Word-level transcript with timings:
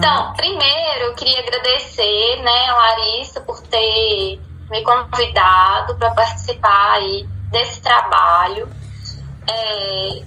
Então, 0.00 0.32
primeiro 0.34 1.06
eu 1.06 1.14
queria 1.16 1.40
agradecer, 1.40 2.40
né, 2.40 2.72
Larissa 2.72 3.40
por 3.40 3.60
ter 3.62 4.40
me 4.70 4.80
convidado 4.84 5.96
para 5.96 6.12
participar 6.12 6.92
aí 6.92 7.24
desse 7.50 7.82
trabalho. 7.82 8.70
É, 9.48 10.18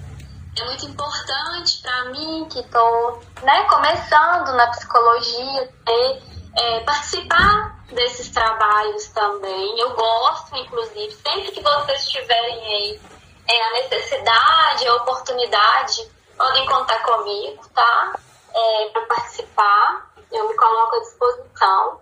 é 0.60 0.64
muito 0.66 0.84
importante 0.84 1.80
para 1.80 2.04
mim 2.10 2.46
que 2.50 2.58
estou 2.58 3.22
né, 3.42 3.62
começando 3.62 4.52
na 4.52 4.66
psicologia 4.72 5.72
ter, 5.86 6.22
é, 6.54 6.80
participar 6.80 7.82
desses 7.90 8.28
trabalhos 8.28 9.08
também. 9.08 9.80
Eu 9.80 9.94
gosto, 9.94 10.54
inclusive, 10.54 11.12
sempre 11.12 11.50
que 11.50 11.62
vocês 11.62 12.10
tiverem 12.10 12.62
aí 12.62 13.00
é, 13.48 13.62
a 13.62 13.72
necessidade, 13.72 14.86
a 14.86 14.96
oportunidade, 14.96 16.10
podem 16.36 16.66
contar 16.66 16.98
comigo, 17.04 17.66
tá? 17.74 18.18
É, 18.54 18.90
para 18.90 19.06
participar, 19.06 20.12
eu 20.30 20.48
me 20.48 20.56
coloco 20.56 20.96
à 20.96 21.00
disposição. 21.00 22.00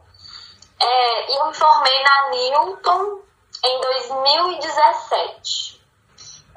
É, 0.81 1.39
eu 1.39 1.47
me 1.47 1.55
formei 1.55 2.03
na 2.03 2.31
Newton 2.31 3.21
em 3.65 3.81
2017. 3.81 5.81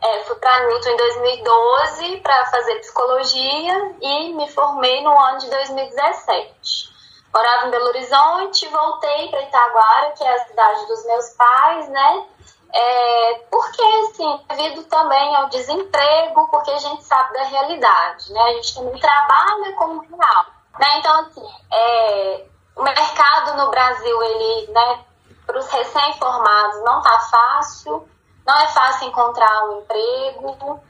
É, 0.02 0.24
fui 0.24 0.36
para 0.36 0.68
Newton 0.68 0.90
em 0.90 0.98
2012 0.98 2.18
para 2.18 2.46
fazer 2.48 2.80
psicologia 2.80 3.96
e 4.02 4.34
me 4.34 4.50
formei 4.50 5.02
no 5.02 5.18
ano 5.18 5.40
de 5.40 5.50
2017. 5.50 6.93
Morava 7.34 7.68
em 7.68 7.72
Belo 7.72 7.88
Horizonte, 7.88 8.68
voltei 8.70 9.30
para 9.30 9.42
Itaguara, 9.42 10.12
que 10.12 10.24
é 10.24 10.36
a 10.36 10.46
cidade 10.46 10.86
dos 10.86 11.04
meus 11.06 11.30
pais, 11.30 11.90
né? 11.90 12.26
É, 12.72 13.34
porque, 13.50 13.82
assim, 13.82 14.46
devido 14.50 14.84
também 14.84 15.36
ao 15.36 15.50
desemprego, 15.50 16.48
porque 16.50 16.70
a 16.70 16.78
gente 16.78 17.04
sabe 17.04 17.34
da 17.34 17.44
realidade, 17.44 18.32
né? 18.32 18.40
A 18.40 18.54
gente 18.54 18.76
também 18.76 19.00
trabalha 19.00 19.74
como 19.74 20.02
real, 20.02 20.46
né? 20.80 20.98
Então, 21.00 21.22
assim, 21.22 21.48
é, 21.72 22.46
o 22.76 22.84
mercado 22.84 23.58
no 23.58 23.72
Brasil, 23.72 24.24
ele, 24.24 24.72
né, 24.72 25.06
para 25.48 25.58
os 25.58 25.68
recém-formados 25.70 26.84
não 26.84 27.02
tá 27.02 27.20
fácil, 27.20 28.08
não 28.46 28.56
é 28.60 28.68
fácil 28.68 29.08
encontrar 29.08 29.70
um 29.70 29.80
emprego. 29.80 30.84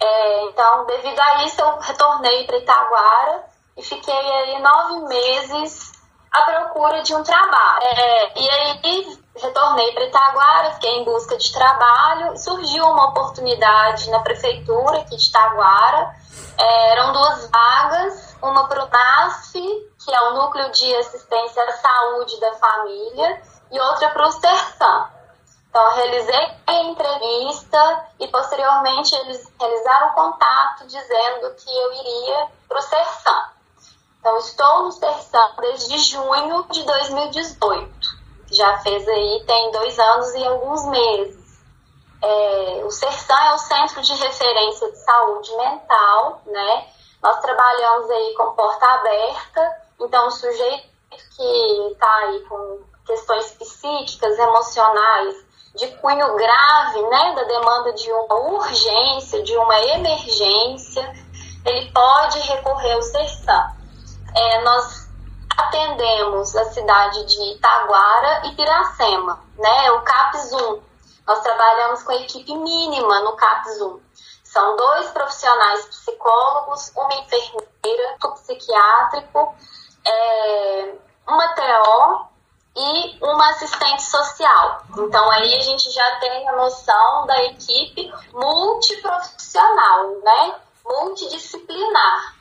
É, 0.00 0.42
então, 0.44 0.84
devido 0.84 1.18
a 1.18 1.44
isso, 1.44 1.60
eu 1.60 1.78
retornei 1.78 2.44
para 2.46 2.58
Itaguara 2.58 3.47
e 3.78 3.82
fiquei 3.82 4.12
aí 4.12 4.60
nove 4.60 5.06
meses 5.06 5.92
à 6.32 6.42
procura 6.42 7.00
de 7.02 7.14
um 7.14 7.22
trabalho. 7.22 7.82
É, 7.82 8.40
e 8.40 8.50
aí, 8.50 9.18
retornei 9.36 9.92
para 9.92 10.04
Itaguara, 10.04 10.72
fiquei 10.72 10.98
em 10.98 11.04
busca 11.04 11.38
de 11.38 11.52
trabalho. 11.52 12.36
Surgiu 12.36 12.84
uma 12.84 13.10
oportunidade 13.10 14.10
na 14.10 14.18
prefeitura 14.18 14.98
aqui 14.98 15.16
de 15.16 15.28
Itaguara. 15.28 16.12
É, 16.58 16.92
eram 16.92 17.12
duas 17.12 17.48
vagas, 17.50 18.36
uma 18.42 18.66
para 18.66 18.84
o 18.84 18.88
NASF, 18.88 19.52
que 20.04 20.12
é 20.12 20.20
o 20.22 20.34
Núcleo 20.34 20.70
de 20.72 20.96
Assistência 20.96 21.62
à 21.62 21.72
Saúde 21.72 22.40
da 22.40 22.52
Família, 22.54 23.42
e 23.70 23.80
outra 23.80 24.10
para 24.10 24.26
o 24.26 24.32
SERSAM, 24.32 25.08
então, 25.78 25.94
realizei 25.94 26.56
a 26.66 26.72
entrevista 26.82 28.06
e, 28.18 28.26
posteriormente, 28.28 29.14
eles 29.14 29.52
realizaram 29.60 30.14
contato 30.14 30.86
dizendo 30.86 31.54
que 31.54 31.70
eu 31.70 31.92
iria 31.92 32.48
para 32.66 32.78
o 32.78 32.82
Sersan. 32.82 33.47
Então, 34.28 34.38
estou 34.40 34.82
no 34.82 34.92
Sersan 34.92 35.54
desde 35.58 35.98
junho 36.00 36.62
de 36.70 36.82
2018. 36.82 37.90
Já 38.52 38.78
fez 38.80 39.08
aí, 39.08 39.44
tem 39.46 39.70
dois 39.72 39.98
anos 39.98 40.34
e 40.34 40.44
alguns 40.44 40.84
meses. 40.88 41.58
É, 42.22 42.82
o 42.84 42.90
Sersan 42.90 43.40
é 43.40 43.54
o 43.54 43.58
Centro 43.58 44.02
de 44.02 44.12
Referência 44.12 44.90
de 44.90 44.98
Saúde 44.98 45.56
Mental, 45.56 46.42
né? 46.44 46.88
Nós 47.22 47.40
trabalhamos 47.40 48.10
aí 48.10 48.34
com 48.34 48.52
porta 48.52 48.86
aberta, 48.86 49.82
então 49.98 50.28
o 50.28 50.30
sujeito 50.30 50.88
que 51.34 51.88
está 51.92 52.14
aí 52.16 52.40
com 52.40 52.80
questões 53.06 53.50
psíquicas, 53.52 54.38
emocionais, 54.38 55.36
de 55.74 55.86
cunho 56.02 56.36
grave, 56.36 57.02
né, 57.02 57.34
da 57.34 57.44
demanda 57.44 57.94
de 57.94 58.12
uma 58.12 58.34
urgência, 58.34 59.42
de 59.42 59.56
uma 59.56 59.80
emergência, 59.80 61.14
ele 61.64 61.90
pode 61.92 62.40
recorrer 62.40 62.92
ao 62.92 63.02
CERSAM. 63.02 63.77
É, 64.34 64.62
nós 64.62 65.08
atendemos 65.56 66.54
a 66.54 66.64
cidade 66.70 67.24
de 67.26 67.54
Itaguara 67.54 68.46
e 68.46 68.54
Piracema, 68.54 69.40
né, 69.58 69.90
o 69.92 70.02
CAPS 70.02 70.52
1. 70.52 70.82
Nós 71.26 71.40
trabalhamos 71.40 72.02
com 72.02 72.12
a 72.12 72.16
equipe 72.16 72.54
mínima 72.56 73.20
no 73.20 73.36
CAPS 73.36 73.80
1. 73.80 74.00
São 74.44 74.76
dois 74.76 75.10
profissionais 75.10 75.86
psicólogos, 75.86 76.90
uma 76.96 77.14
enfermeira, 77.14 78.16
um 78.24 78.30
psiquiátrico, 78.32 79.54
é, 80.06 80.94
uma 81.26 81.48
TO 81.54 82.28
e 82.76 83.18
uma 83.20 83.50
assistente 83.50 84.02
social. 84.02 84.82
Então 84.96 85.30
aí 85.32 85.54
a 85.54 85.60
gente 85.60 85.90
já 85.90 86.16
tem 86.16 86.48
a 86.48 86.56
noção 86.56 87.26
da 87.26 87.44
equipe 87.44 88.10
multiprofissional, 88.32 90.10
né? 90.22 90.54
Multidisciplinar. 90.84 92.37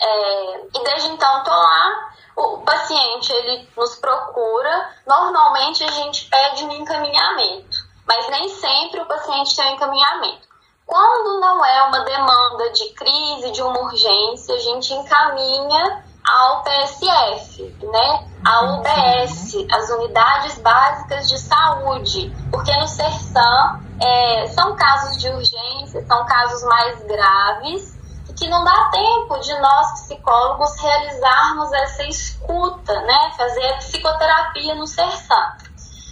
É, 0.00 0.60
e 0.74 0.84
desde 0.84 1.08
então 1.08 1.42
tô 1.42 1.50
lá, 1.50 2.10
o 2.36 2.58
paciente 2.58 3.32
ele 3.32 3.68
nos 3.76 3.96
procura, 3.96 4.90
normalmente 5.06 5.82
a 5.82 5.90
gente 5.90 6.28
pede 6.28 6.64
um 6.64 6.72
encaminhamento, 6.72 7.78
mas 8.06 8.28
nem 8.30 8.48
sempre 8.48 9.00
o 9.00 9.06
paciente 9.06 9.56
tem 9.56 9.72
um 9.72 9.74
encaminhamento. 9.74 10.48
Quando 10.86 11.40
não 11.40 11.64
é 11.64 11.82
uma 11.82 12.00
demanda 12.00 12.70
de 12.70 12.88
crise, 12.94 13.50
de 13.50 13.62
uma 13.62 13.78
urgência, 13.80 14.54
a 14.54 14.58
gente 14.58 14.94
encaminha 14.94 16.04
ao 16.26 16.62
PSF, 16.62 17.76
né? 17.82 18.26
A 18.44 18.62
UBS, 18.72 19.66
as 19.70 19.90
Unidades 19.90 20.58
Básicas 20.58 21.28
de 21.28 21.38
Saúde, 21.38 22.32
porque 22.50 22.74
no 22.76 22.86
CERSAM 22.86 23.80
é, 24.00 24.46
são 24.48 24.76
casos 24.76 25.18
de 25.18 25.28
urgência, 25.28 26.06
são 26.06 26.24
casos 26.24 26.62
mais 26.64 27.02
graves 27.02 27.97
que 28.38 28.48
não 28.48 28.62
dá 28.62 28.88
tempo 28.90 29.38
de 29.40 29.52
nós 29.60 30.02
psicólogos 30.02 30.80
realizarmos 30.80 31.72
essa 31.72 32.04
escuta, 32.04 33.00
né? 33.02 33.32
Fazer 33.36 33.66
a 33.66 33.76
psicoterapia 33.78 34.74
no 34.76 34.86
CERSAM. 34.86 35.56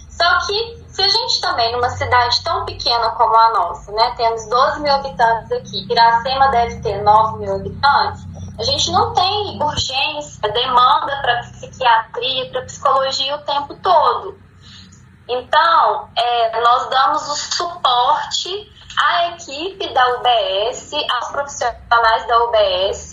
Só 0.09 0.45
que 0.45 0.85
se 0.89 1.03
a 1.03 1.07
gente 1.07 1.39
também, 1.39 1.71
numa 1.71 1.89
cidade 1.91 2.43
tão 2.43 2.65
pequena 2.65 3.11
como 3.11 3.35
a 3.35 3.53
nossa, 3.53 3.91
né, 3.91 4.15
temos 4.17 4.49
12 4.49 4.81
mil 4.81 4.91
habitantes 4.91 5.51
aqui, 5.51 5.85
Iracema 5.91 6.47
deve 6.47 6.81
ter 6.81 7.03
9 7.03 7.37
mil 7.37 7.53
habitantes, 7.53 8.25
a 8.57 8.63
gente 8.63 8.91
não 8.91 9.13
tem 9.13 9.61
urgência, 9.61 10.51
demanda 10.51 11.21
para 11.21 11.41
psiquiatria, 11.41 12.49
para 12.49 12.63
psicologia 12.63 13.35
o 13.35 13.41
tempo 13.43 13.75
todo. 13.75 14.39
Então, 15.29 16.09
é, 16.17 16.61
nós 16.61 16.89
damos 16.89 17.29
o 17.29 17.35
suporte 17.35 18.71
à 18.97 19.29
equipe 19.29 19.93
da 19.93 20.07
UBS, 20.15 20.91
aos 21.11 21.27
profissionais 21.29 22.27
da 22.27 22.43
UBS, 22.43 23.11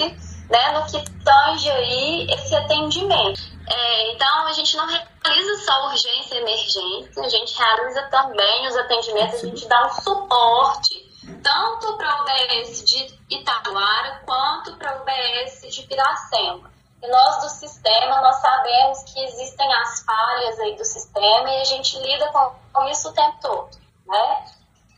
né, 0.48 0.72
no 0.72 0.86
que 0.86 1.02
tange 1.22 1.70
aí 1.70 2.26
esse 2.30 2.54
atendimento. 2.54 3.40
É, 3.66 4.12
então, 4.12 4.46
a 4.46 4.52
gente 4.52 4.76
não 4.76 4.86
realiza 4.86 5.64
só 5.64 5.86
urgência 5.86 6.34
e 6.34 6.38
emergência, 6.38 7.22
a 7.22 7.28
gente 7.28 7.58
realiza 7.58 8.02
também 8.10 8.68
os 8.68 8.76
atendimentos, 8.76 9.42
a 9.42 9.46
gente 9.46 9.66
dá 9.66 9.86
um 9.86 9.90
suporte 9.90 11.04
tanto 11.42 11.96
para 11.96 12.18
o 12.18 12.22
UBS 12.22 12.84
de 12.84 13.18
Itaguara 13.30 14.22
quanto 14.26 14.76
para 14.76 14.98
o 14.98 15.02
UBS 15.02 15.74
de 15.74 15.82
Piracema. 15.82 16.70
E 17.02 17.08
nós 17.08 17.42
do 17.42 17.48
sistema, 17.50 18.20
nós 18.22 18.36
sabemos 18.36 19.02
que 19.04 19.22
existem 19.24 19.72
as 19.74 20.02
falhas 20.04 20.58
aí 20.60 20.76
do 20.76 20.84
sistema 20.84 21.50
e 21.50 21.60
a 21.60 21.64
gente 21.64 21.98
lida 21.98 22.30
com, 22.32 22.52
com 22.72 22.88
isso 22.88 23.10
o 23.10 23.12
tempo 23.12 23.36
todo, 23.42 23.70
né? 24.06 24.44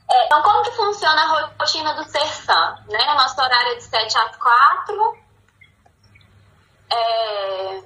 É, 0.09 0.27
então, 0.27 0.43
como 0.43 0.63
que 0.63 0.71
funciona 0.73 1.23
a 1.23 1.51
rotina 1.59 1.95
do 1.95 2.05
CERSAM? 2.05 2.85
Né? 2.89 3.15
Nosso 3.15 3.41
horário 3.41 3.73
é 3.73 3.75
de 3.75 3.83
7 3.83 4.19
às 4.19 4.37
4. 4.37 5.19
É, 6.93 7.83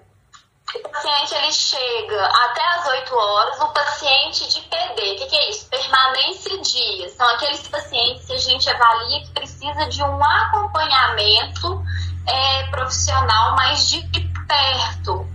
o 0.75 0.89
paciente 0.89 1.35
ele 1.35 1.53
chega 1.53 2.27
até 2.27 2.65
as 2.77 2.87
8 2.87 3.15
horas, 3.17 3.61
o 3.61 3.69
paciente 3.69 4.49
de 4.49 4.61
PD, 4.61 5.13
o 5.13 5.17
que, 5.17 5.27
que, 5.27 5.37
é 5.37 5.51
isso? 5.51 5.69
Permanência 5.69 6.61
dia. 6.61 7.09
São 7.11 7.29
aqueles 7.29 7.67
pacientes 7.67 8.27
que 8.27 8.33
a 8.35 8.39
gente 8.39 8.71
avalia 8.71 9.21
que 9.23 9.31
precisa 9.33 9.87
de 9.87 10.03
um 10.03 10.25
acompanhamento 10.25 11.83
é, 12.27 12.65
profissional 12.71 13.57
mais 13.57 13.89
de 13.89 14.01
perto. 14.47 15.27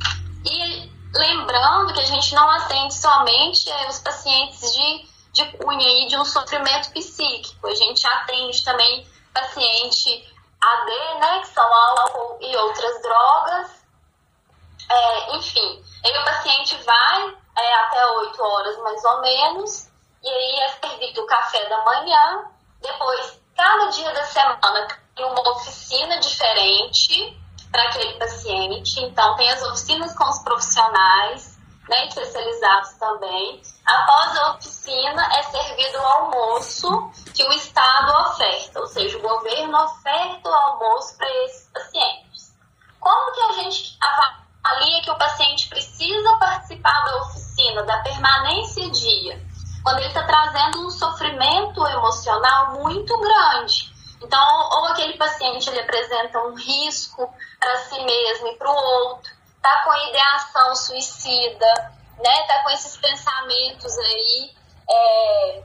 E 0.45 0.91
lembrando 1.13 1.93
que 1.93 2.01
a 2.01 2.05
gente 2.05 2.33
não 2.33 2.49
atende 2.49 2.93
somente 2.93 3.69
é, 3.69 3.89
os 3.89 3.99
pacientes 3.99 4.73
de, 4.73 5.07
de 5.35 5.45
cunha 5.57 5.85
aí 5.85 6.07
de 6.07 6.17
um 6.17 6.23
sofrimento 6.23 6.91
psíquico, 6.91 7.67
a 7.67 7.75
gente 7.75 8.07
atende 8.07 8.63
também 8.63 9.05
paciente 9.33 10.33
AD, 10.61 11.19
né, 11.19 11.39
que 11.41 11.47
são 11.49 11.73
álcool 11.73 12.37
e 12.41 12.55
outras 12.55 13.01
drogas, 13.01 13.85
é, 14.89 15.35
enfim, 15.35 15.83
aí 16.05 16.17
o 16.17 16.23
paciente 16.23 16.77
vai 16.83 17.35
é, 17.57 17.73
até 17.81 18.07
8 18.07 18.41
horas 18.41 18.77
mais 18.77 19.03
ou 19.03 19.21
menos, 19.21 19.89
e 20.23 20.29
aí 20.29 20.59
é 20.61 20.69
servido 20.69 21.21
o 21.21 21.27
café 21.27 21.67
da 21.67 21.83
manhã, 21.83 22.45
depois, 22.81 23.41
cada 23.57 23.87
dia 23.87 24.13
da 24.13 24.23
semana 24.23 24.87
tem 25.15 25.25
uma 25.25 25.49
oficina 25.51 26.17
diferente 26.19 27.37
para 27.71 27.83
aquele 27.83 28.13
paciente. 28.13 29.01
Então, 29.01 29.35
tem 29.35 29.49
as 29.49 29.61
oficinas 29.63 30.15
com 30.15 30.29
os 30.29 30.39
profissionais, 30.39 31.54
né, 31.89 32.07
especializados 32.07 32.93
também. 32.93 33.61
Após 33.85 34.37
a 34.37 34.51
oficina, 34.53 35.23
é 35.37 35.43
servido 35.43 35.99
o 35.99 36.05
almoço 36.05 37.11
que 37.33 37.43
o 37.43 37.53
Estado 37.53 38.29
oferta, 38.29 38.79
ou 38.79 38.87
seja, 38.87 39.17
o 39.17 39.21
governo 39.21 39.77
oferta 39.83 40.49
o 40.49 40.53
almoço 40.53 41.17
para 41.17 41.29
esses 41.43 41.69
pacientes. 41.71 42.55
Como 42.99 43.31
que 43.33 43.41
a 43.41 43.51
gente 43.63 43.97
avalia 44.01 45.01
que 45.03 45.11
o 45.11 45.17
paciente 45.17 45.69
precisa 45.69 46.37
participar 46.37 47.05
da 47.05 47.17
oficina, 47.17 47.83
da 47.83 48.01
permanência 48.01 48.89
dia? 48.89 49.39
Quando 49.83 49.99
ele 49.99 50.07
está 50.07 50.23
trazendo 50.23 50.87
um 50.87 50.89
sofrimento 50.89 51.85
emocional 51.85 52.81
muito 52.81 53.15
grande. 53.19 53.93
Então, 54.19 54.69
ou 54.71 54.85
aquele 54.85 55.15
paciente 55.17 55.69
ele 55.69 55.81
apresenta 55.81 56.39
um 56.39 56.55
risco 56.55 57.31
para 57.59 57.77
si 57.81 58.03
mesmo 58.03 58.47
e 58.47 58.55
para 58.55 58.71
o 58.71 58.75
outro, 58.75 59.34
tá 59.65 59.83
com 59.83 60.09
ideação 60.09 60.75
suicida, 60.75 61.91
né? 62.23 62.43
Tá 62.47 62.61
com 62.63 62.69
esses 62.69 62.97
pensamentos 62.97 63.97
aí. 63.97 64.51
É... 64.87 65.63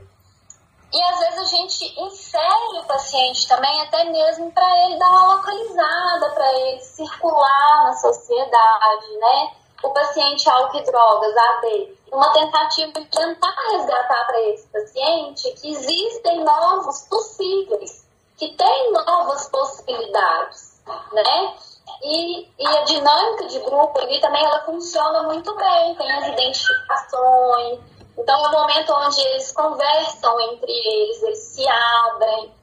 E 0.93 1.03
às 1.03 1.19
vezes 1.19 1.39
a 1.39 1.55
gente 1.55 2.01
insere 2.01 2.79
o 2.79 2.83
paciente 2.85 3.47
também, 3.47 3.81
até 3.81 4.03
mesmo 4.05 4.51
para 4.51 4.85
ele 4.85 4.97
dar 4.97 5.07
uma 5.07 5.35
localizada, 5.35 6.31
para 6.31 6.51
ele 6.53 6.81
circular 6.81 7.85
na 7.85 7.93
sociedade, 7.93 9.17
né? 9.17 9.55
O 9.83 9.89
paciente 9.91 10.49
álcool 10.49 10.77
e 10.77 10.83
drogas, 10.83 11.37
AD, 11.37 11.97
uma 12.11 12.33
tentativa 12.33 12.91
de 12.91 13.05
tentar 13.05 13.55
resgatar 13.71 14.25
para 14.25 14.41
esse 14.49 14.67
paciente 14.67 15.51
que 15.61 15.71
existem 15.71 16.43
novos 16.43 17.03
possíveis 17.03 18.05
que 18.37 18.49
tem 18.55 18.91
novas 18.91 19.47
possibilidades, 19.49 20.81
né? 21.13 21.55
E, 22.03 22.49
e 22.57 22.67
a 22.67 22.83
dinâmica 22.83 23.47
de 23.47 23.59
grupo 23.59 23.99
ali 23.99 24.19
também 24.19 24.43
ela 24.43 24.61
funciona 24.61 25.23
muito 25.23 25.55
bem, 25.55 25.95
tem 25.95 26.11
as 26.11 26.27
identificações. 26.27 27.79
Então 28.17 28.45
é 28.45 28.49
o 28.49 28.51
momento 28.51 28.93
onde 28.93 29.21
eles 29.21 29.51
conversam 29.51 30.39
entre 30.41 30.71
eles, 30.71 31.23
eles 31.23 31.39
se 31.39 31.67
abrem. 31.67 32.53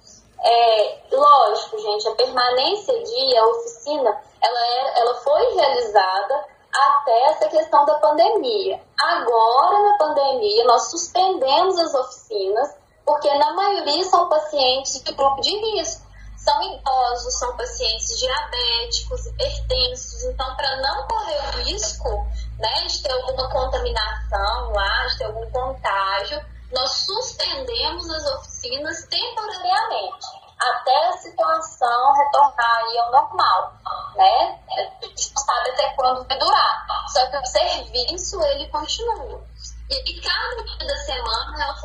É, 0.40 0.98
lógico, 1.12 1.78
gente, 1.78 2.08
a 2.08 2.14
permanência 2.14 3.02
de 3.02 3.36
a 3.36 3.46
oficina, 3.46 4.22
ela, 4.40 4.66
é, 4.66 5.00
ela 5.00 5.14
foi 5.16 5.54
realizada 5.54 6.44
até 6.72 7.22
essa 7.24 7.48
questão 7.48 7.84
da 7.84 7.94
pandemia. 7.94 8.80
Agora, 9.00 9.82
na 9.82 9.98
pandemia, 9.98 10.64
nós 10.64 10.90
suspendemos 10.90 11.78
as 11.78 11.94
oficinas 11.94 12.76
porque 13.08 13.32
na 13.38 13.54
maioria 13.54 14.04
são 14.04 14.28
pacientes 14.28 15.02
de 15.02 15.12
grupo 15.14 15.40
de 15.40 15.56
risco. 15.56 16.06
São 16.48 16.62
idosos, 16.62 17.38
são 17.38 17.54
pacientes 17.58 18.18
diabéticos, 18.18 19.26
hipertensos. 19.26 20.24
Então, 20.24 20.56
para 20.56 20.76
não 20.76 21.06
correr 21.06 21.38
o 21.40 21.62
risco 21.64 22.26
né, 22.58 22.86
de 22.86 23.02
ter 23.02 23.12
alguma 23.12 23.50
contaminação 23.50 24.72
lá, 24.72 25.06
de 25.08 25.18
ter 25.18 25.24
algum 25.24 25.50
contágio, 25.50 26.40
nós 26.72 26.90
suspendemos 26.90 28.08
as 28.08 28.26
oficinas 28.32 29.06
temporariamente 29.10 30.26
até 30.58 31.08
a 31.08 31.18
situação 31.18 32.14
retornar 32.14 32.82
ao 32.98 33.12
normal, 33.12 33.74
né? 34.16 34.58
A 34.70 35.06
gente 35.06 35.34
não 35.34 35.42
sabe 35.42 35.70
até 35.72 35.90
quando 35.96 36.26
vai 36.26 36.38
durar. 36.38 36.86
Só 37.08 37.26
que 37.26 37.36
o 37.36 37.44
serviço, 37.44 38.42
ele 38.42 38.66
continua. 38.70 39.44
E 39.90 40.20
cada 40.22 40.64
dia 40.64 40.86
da 40.86 40.96
semana 40.96 41.76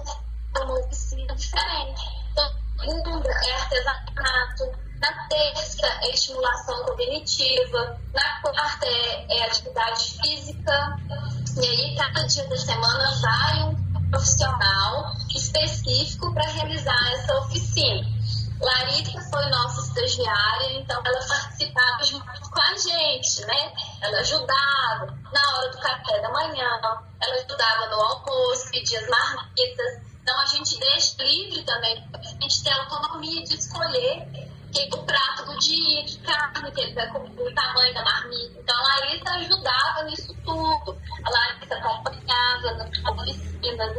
é 0.56 0.60
uma 0.64 0.80
oficina. 0.80 1.36
Na 5.02 5.28
terça 5.28 5.86
é 6.02 6.12
estimulação 6.12 6.86
cognitiva, 6.86 8.00
na 8.14 8.42
quarta 8.42 8.86
é, 8.86 9.38
é 9.38 9.46
atividade 9.48 10.18
física, 10.22 10.98
e 11.62 11.66
aí 11.66 11.96
cada 11.98 12.26
dia 12.26 12.48
da 12.48 12.58
semana 12.58 13.12
vai 13.20 13.64
um 13.64 14.10
profissional 14.10 15.14
específico 15.36 16.34
para 16.34 16.48
realizar 16.48 17.14
essa 17.16 17.38
oficina. 17.40 18.08
Larissa 18.62 19.20
foi 19.30 19.46
nossa 19.50 19.82
estagiária, 19.82 20.80
então 20.80 21.02
ela 21.06 21.28
participava 21.28 22.04
junto 22.04 22.50
com 22.50 22.62
a 22.62 22.78
gente, 22.78 23.46
né? 23.46 23.74
Ela 24.02 24.20
ajudava 24.20 25.18
na 25.34 25.58
hora 25.58 25.70
do 25.70 25.78
café 25.80 26.22
da 26.22 26.30
manhã, 26.30 26.80
ela 27.22 27.36
ajudava 27.36 27.88
no 27.88 28.02
almoço, 28.02 28.72
pedia 28.72 29.02
as 29.02 29.10
marmitas, 29.10 30.13
então 30.24 30.40
a 30.40 30.46
gente 30.46 30.80
deixa 30.80 31.22
livre 31.22 31.64
também, 31.64 32.02
a 32.14 32.42
gente 32.42 32.64
tem 32.64 32.72
autonomia 32.72 33.44
de 33.44 33.56
escolher 33.56 34.26
que, 34.72 34.90
o 34.96 35.04
prato 35.04 35.46
do 35.46 35.60
dia, 35.60 36.06
que 36.06 36.18
carne 36.20 36.72
que 36.72 36.82
ele 36.82 36.94
vai 36.94 37.12
comer, 37.12 37.30
o 37.30 37.54
tamanho 37.54 37.94
da 37.94 38.04
marmita. 38.06 38.58
Então 38.58 38.76
a 38.78 38.84
Larissa 38.84 39.30
ajudava 39.32 40.04
nisso 40.04 40.34
tudo. 40.46 40.98
A 41.26 41.30
Larissa 41.30 41.76
acompanhava 41.76 42.72
nas 42.72 42.90
oficinas, 43.06 43.96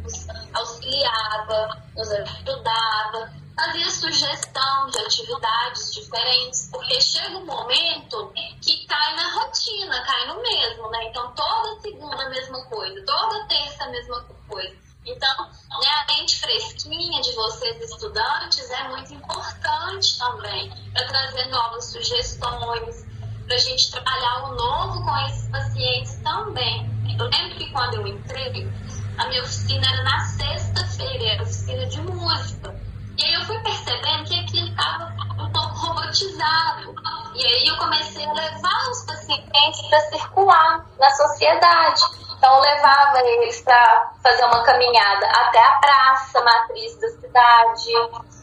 nos 0.00 0.28
auxiliava, 0.54 1.82
nos 1.96 2.10
ajudava, 2.12 3.32
fazia 3.56 3.90
sugestão 3.90 4.90
de 4.90 4.98
atividades 5.00 5.92
diferentes, 5.92 6.68
porque 6.70 7.00
chega 7.00 7.36
um 7.36 7.46
momento 7.46 8.32
que 8.62 8.86
cai 8.86 9.16
na 9.16 9.28
rotina, 9.34 10.00
cai 10.04 10.28
no 10.28 10.40
mesmo, 10.40 10.88
né? 10.90 11.04
Então 11.08 11.34
toda 11.34 11.80
segunda 11.80 12.22
a 12.22 12.30
mesma 12.30 12.64
coisa, 12.66 13.04
toda 13.04 13.44
terça 13.48 13.84
a 13.84 13.88
mesma 13.88 14.24
coisa. 14.48 14.84
Então, 15.06 15.50
né, 15.80 15.88
a 16.02 16.06
mente 16.06 16.33
fresquinha 16.44 17.22
de 17.22 17.32
vocês, 17.32 17.90
estudantes, 17.90 18.70
é 18.70 18.88
muito 18.88 19.14
importante 19.14 20.18
também 20.18 20.70
para 20.92 21.06
trazer 21.06 21.46
novas 21.48 21.86
sugestões, 21.86 23.06
para 23.46 23.56
a 23.56 23.58
gente 23.58 23.90
trabalhar 23.90 24.44
o 24.44 24.54
novo 24.54 25.04
com 25.04 25.18
esses 25.26 25.48
pacientes 25.48 26.14
também. 26.22 26.90
Eu 27.18 27.26
lembro 27.26 27.56
que 27.56 27.70
quando 27.72 27.94
eu 27.94 28.06
entrei, 28.06 28.70
a 29.18 29.26
minha 29.26 29.42
oficina 29.42 29.86
era 29.86 30.02
na 30.02 30.20
sexta-feira, 30.20 31.24
era 31.24 31.42
oficina 31.42 31.86
de 31.86 32.00
música. 32.02 32.74
E 33.16 33.24
aí 33.24 33.34
eu 33.34 33.44
fui 33.44 33.58
percebendo 33.60 34.24
que 34.24 34.40
aquilo 34.40 34.68
estava 34.68 35.04
um 35.40 35.52
pouco 35.52 35.74
robotizado. 35.76 36.94
E 37.34 37.44
aí 37.44 37.66
eu 37.66 37.76
comecei 37.78 38.26
a 38.26 38.32
levar 38.32 38.90
os 38.90 39.02
pacientes 39.06 39.80
para 39.88 40.00
circular 40.10 40.86
na 40.98 41.10
sociedade. 41.10 42.02
Então, 42.44 42.60
levava 42.60 43.20
eles 43.20 43.62
para 43.62 44.12
fazer 44.22 44.44
uma 44.44 44.62
caminhada 44.64 45.26
até 45.26 45.58
a 45.64 45.78
praça 45.80 46.44
matriz 46.44 46.94
da 47.00 47.08
cidade, 47.08 47.90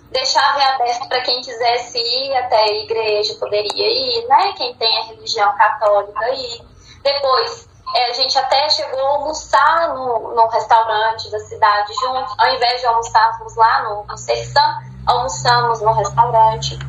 deixava 0.10 0.60
aberto 0.74 1.08
para 1.08 1.22
quem 1.22 1.40
quisesse 1.40 2.00
ir 2.00 2.36
até 2.36 2.64
a 2.64 2.74
igreja, 2.78 3.36
poderia 3.36 3.88
ir, 3.88 4.28
né? 4.28 4.54
Quem 4.58 4.74
tem 4.74 4.98
a 4.98 5.04
religião 5.04 5.56
católica 5.56 6.32
ir. 6.32 6.66
Depois, 7.04 7.70
é, 7.96 8.10
a 8.10 8.14
gente 8.14 8.36
até 8.40 8.68
chegou 8.70 9.06
a 9.06 9.10
almoçar 9.18 9.94
no, 9.94 10.34
no 10.34 10.48
restaurante 10.48 11.30
da 11.30 11.40
cidade 11.42 11.94
junto, 11.94 12.34
ao 12.40 12.56
invés 12.56 12.82
de 12.82 12.88
almoçarmos 12.88 13.56
lá 13.56 13.84
no, 13.84 14.04
no 14.06 14.18
Sersan, 14.18 14.80
almoçamos 15.06 15.80
no 15.80 15.94
restaurante. 15.94 16.80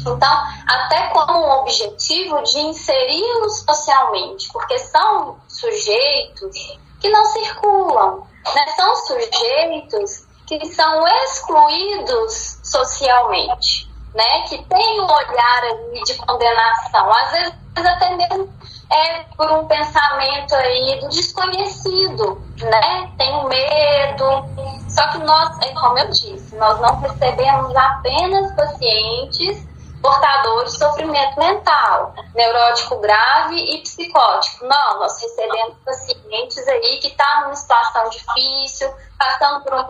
Então, 0.00 0.44
até 0.66 1.10
como 1.10 1.46
um 1.46 1.50
objetivo 1.60 2.42
de 2.42 2.58
inseri-los 2.58 3.60
socialmente, 3.60 4.48
porque 4.52 4.80
são 4.80 5.36
sujeitos 5.58 6.78
que 7.00 7.08
não 7.08 7.24
circulam, 7.26 8.26
né? 8.54 8.66
são 8.76 8.96
sujeitos 8.96 10.26
que 10.46 10.64
são 10.66 11.06
excluídos 11.24 12.60
socialmente, 12.62 13.90
né? 14.14 14.42
que 14.48 14.62
têm 14.64 15.00
um 15.00 15.04
olhar 15.04 15.62
de 16.04 16.14
condenação, 16.14 17.12
às 17.12 17.30
vezes 17.32 17.54
até 17.76 18.14
mesmo 18.16 18.48
é 18.90 19.24
por 19.36 19.50
um 19.50 19.66
pensamento 19.66 20.54
aí 20.54 21.00
do 21.00 21.08
desconhecido, 21.08 22.40
né? 22.62 23.10
Tem 23.18 23.44
medo. 23.48 24.46
Só 24.88 25.08
que 25.08 25.18
nós, 25.18 25.58
é 25.60 25.72
como 25.74 25.98
eu 25.98 26.08
disse, 26.08 26.54
nós 26.56 26.80
não 26.80 27.00
recebemos 27.00 27.74
apenas 27.74 28.54
pacientes 28.54 29.65
portadores 30.06 30.72
de 30.72 30.78
sofrimento 30.78 31.36
mental, 31.36 32.14
neurótico 32.32 32.96
grave 33.00 33.56
e 33.56 33.82
psicótico. 33.82 34.64
Não, 34.64 35.00
nós 35.00 35.20
recebemos 35.20 35.76
pacientes 35.84 36.68
aí 36.68 37.00
que 37.00 37.08
estão 37.08 37.26
tá 37.26 37.40
numa 37.42 37.56
situação 37.56 38.08
difícil, 38.10 38.94
passando 39.18 39.64
por 39.64 39.74
um 39.74 39.84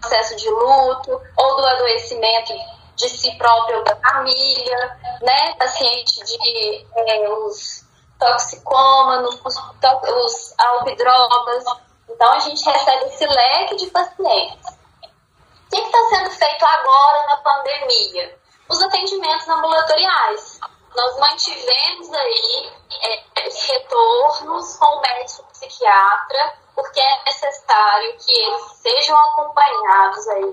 processo 0.00 0.34
de 0.34 0.50
luto 0.50 1.20
ou 1.36 1.56
do 1.56 1.66
adoecimento 1.66 2.52
de 2.96 3.08
si 3.10 3.30
próprio 3.38 3.78
ou 3.78 3.84
da 3.84 3.94
família, 3.94 4.98
né? 5.22 5.54
Paciente 5.54 6.24
de 6.24 6.86
é, 6.96 7.28
os 7.28 7.84
toxicômanos, 8.18 9.40
os, 9.44 9.56
os 9.56 10.54
alpidrogas. 10.58 11.64
Então, 12.08 12.32
a 12.32 12.40
gente 12.40 12.64
recebe 12.64 13.04
esse 13.04 13.24
leque 13.24 13.76
de 13.76 13.86
pacientes. 13.86 14.66
O 14.66 15.70
que 15.70 15.80
está 15.80 15.98
sendo 16.08 16.30
feito 16.32 16.64
agora 16.66 17.26
na 17.28 17.36
pandemia? 17.36 18.39
Os 18.70 18.82
atendimentos 18.82 19.48
ambulatoriais. 19.48 20.60
Nós 20.94 21.18
mantivemos 21.18 22.12
aí 22.12 22.72
é, 23.02 23.22
retornos 23.68 24.76
com 24.76 24.86
o 24.86 25.00
médico 25.00 25.44
psiquiatra, 25.52 26.54
porque 26.74 27.00
é 27.00 27.24
necessário 27.24 28.16
que 28.16 28.32
eles 28.32 28.62
sejam 28.74 29.18
acompanhados 29.18 30.28
aí 30.28 30.52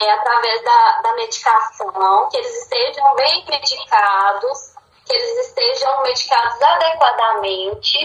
é, 0.00 0.10
através 0.10 0.64
da, 0.64 1.00
da 1.02 1.14
medicação, 1.14 2.28
que 2.28 2.36
eles 2.36 2.62
estejam 2.62 3.14
bem 3.14 3.44
medicados, 3.48 4.74
que 5.06 5.12
eles 5.14 5.46
estejam 5.46 6.02
medicados 6.02 6.60
adequadamente. 6.60 7.98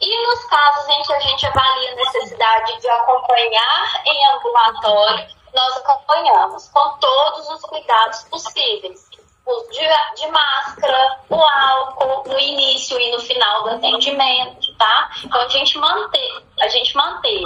E 0.00 0.26
nos 0.26 0.44
casos 0.44 0.88
em 0.88 1.02
que 1.02 1.14
a 1.14 1.20
gente 1.20 1.46
avalia 1.46 1.92
a 1.92 1.94
necessidade 1.94 2.80
de 2.80 2.88
acompanhar 2.90 4.02
em 4.04 4.26
ambulatório, 4.34 5.43
nós 5.54 5.76
acompanhamos 5.78 6.68
com 6.68 6.98
todos 6.98 7.48
os 7.48 7.60
cuidados 7.62 8.24
possíveis. 8.24 9.08
De, 9.70 10.22
de, 10.22 10.26
máscara, 10.28 11.20
o 11.28 11.34
álcool 11.34 12.26
no 12.26 12.40
início 12.40 12.98
e 12.98 13.12
no 13.12 13.20
final 13.20 13.64
do 13.64 13.70
atendimento, 13.70 14.74
tá? 14.78 15.10
Então 15.22 15.38
a 15.38 15.48
gente 15.48 15.76
mantém, 15.76 16.42
a 16.60 16.68
gente 16.68 16.96
mantém 16.96 17.44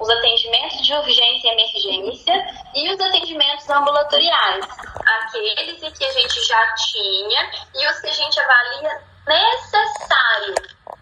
os 0.00 0.10
atendimentos 0.10 0.84
de 0.84 0.92
urgência 0.92 1.48
e 1.48 1.52
emergência 1.52 2.34
e 2.74 2.92
os 2.92 3.00
atendimentos 3.00 3.68
ambulatoriais, 3.70 4.66
aqueles 5.06 5.78
que 5.96 6.04
a 6.04 6.12
gente 6.12 6.42
já 6.42 6.74
tinha 6.74 7.50
e 7.76 7.86
os 7.86 8.00
que 8.00 8.08
a 8.08 8.12
gente 8.12 8.40
avalia 8.40 9.02
necessário, 9.26 10.54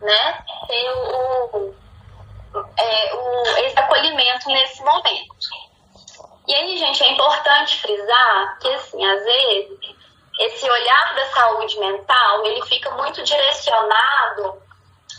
né, 0.02 0.44
ter 0.66 0.90
o, 0.92 1.74
é, 2.76 3.14
o, 3.14 3.42
esse 3.64 3.78
acolhimento 3.78 4.48
nesse 4.48 4.84
momento. 4.84 5.67
E 6.48 6.54
aí, 6.54 6.78
gente, 6.78 7.04
é 7.04 7.12
importante 7.12 7.78
frisar 7.78 8.58
que, 8.58 8.68
assim, 8.72 9.04
às 9.04 9.22
vezes, 9.22 9.78
esse 10.40 10.70
olhar 10.70 11.14
da 11.14 11.26
saúde 11.26 11.78
mental, 11.78 12.46
ele 12.46 12.64
fica 12.64 12.90
muito 12.92 13.22
direcionado 13.22 14.56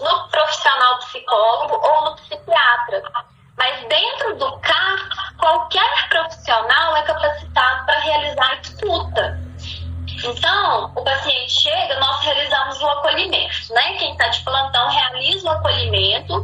no 0.01 0.29
profissional 0.29 0.97
psicólogo 0.97 1.75
ou 1.75 2.05
no 2.05 2.15
psiquiatra. 2.15 3.03
Mas 3.55 3.87
dentro 3.87 4.37
do 4.37 4.59
CAR, 4.59 5.35
qualquer 5.37 6.09
profissional 6.09 6.97
é 6.97 7.03
capacitado 7.03 7.85
para 7.85 7.99
realizar 7.99 8.51
a 8.51 8.61
escuta. 8.61 9.39
Então, 10.23 10.91
o 10.95 11.03
paciente 11.03 11.61
chega, 11.61 11.99
nós 11.99 12.21
realizamos 12.21 12.81
o 12.81 12.89
acolhimento, 12.89 13.73
né? 13.73 13.97
Quem 13.97 14.11
está 14.13 14.29
de 14.29 14.43
plantão 14.43 14.89
realiza 14.89 15.47
o 15.47 15.51
acolhimento 15.51 16.43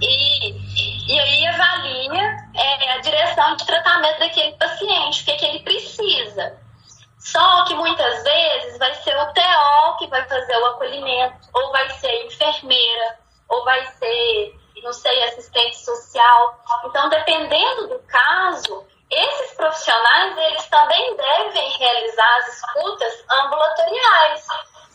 e, 0.00 0.89
e 1.10 1.20
aí 1.20 1.46
avalia 1.46 2.36
é, 2.54 2.90
a 2.92 2.98
direção 2.98 3.56
de 3.56 3.66
tratamento 3.66 4.18
daquele 4.20 4.52
paciente, 4.52 5.22
o 5.22 5.24
que, 5.24 5.30
é 5.32 5.36
que 5.36 5.44
ele 5.46 5.58
precisa. 5.60 6.58
Só 7.18 7.64
que 7.64 7.74
muitas 7.74 8.22
vezes 8.22 8.78
vai 8.78 8.94
ser 8.94 9.16
o 9.16 9.32
TO 9.32 9.96
que 9.98 10.06
vai 10.06 10.26
fazer 10.26 10.56
o 10.56 10.66
acolhimento, 10.66 11.48
ou 11.52 11.72
vai 11.72 11.88
ser 11.90 12.08
a 12.08 12.24
enfermeira, 12.26 13.18
ou 13.48 13.64
vai 13.64 13.84
ser 13.86 14.60
não 14.82 14.92
sei, 14.92 15.22
assistente 15.24 15.76
social. 15.76 16.58
Então, 16.84 17.08
dependendo 17.08 17.88
do 17.88 17.98
caso, 18.00 18.86
esses 19.10 19.56
profissionais, 19.56 20.38
eles 20.38 20.66
também 20.68 21.16
devem 21.16 21.70
realizar 21.78 22.36
as 22.38 22.48
escutas 22.56 23.24
ambulatoriais, 23.30 24.46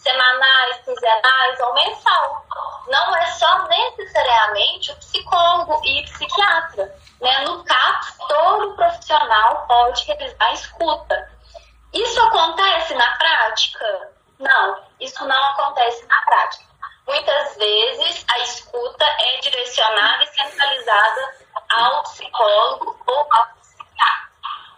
semanais, 0.06 0.78
quinzenais 0.86 1.60
ou 1.60 1.74
mensal. 1.74 2.46
Não 2.88 3.16
é 3.16 3.26
só 3.32 3.68
necessariamente 3.68 4.92
o 4.92 4.96
psicólogo 4.98 5.82
e 5.84 6.04
psiquiatra. 6.04 6.96
Né? 7.20 7.40
No 7.40 7.64
CAPS, 7.64 8.18
todo 8.30 8.76
profissional 8.76 9.66
pode 9.68 10.06
realizar 10.06 10.54
escuta. 10.54 11.32
Isso 11.92 12.22
acontece 12.22 12.94
na 12.94 13.18
prática? 13.18 14.12
Não, 14.38 14.84
isso 15.00 15.26
não 15.26 15.44
acontece 15.52 16.06
na 16.06 16.22
prática. 16.22 16.66
Muitas 17.08 17.56
vezes 17.56 18.26
a 18.28 18.40
escuta 18.40 19.06
é 19.06 19.40
direcionada 19.40 20.24
e 20.24 20.28
centralizada 20.28 21.36
ao 21.70 22.04
psicólogo 22.04 22.96
ou 23.08 23.28
ao 23.32 23.48
psiquiatra. 23.60 24.30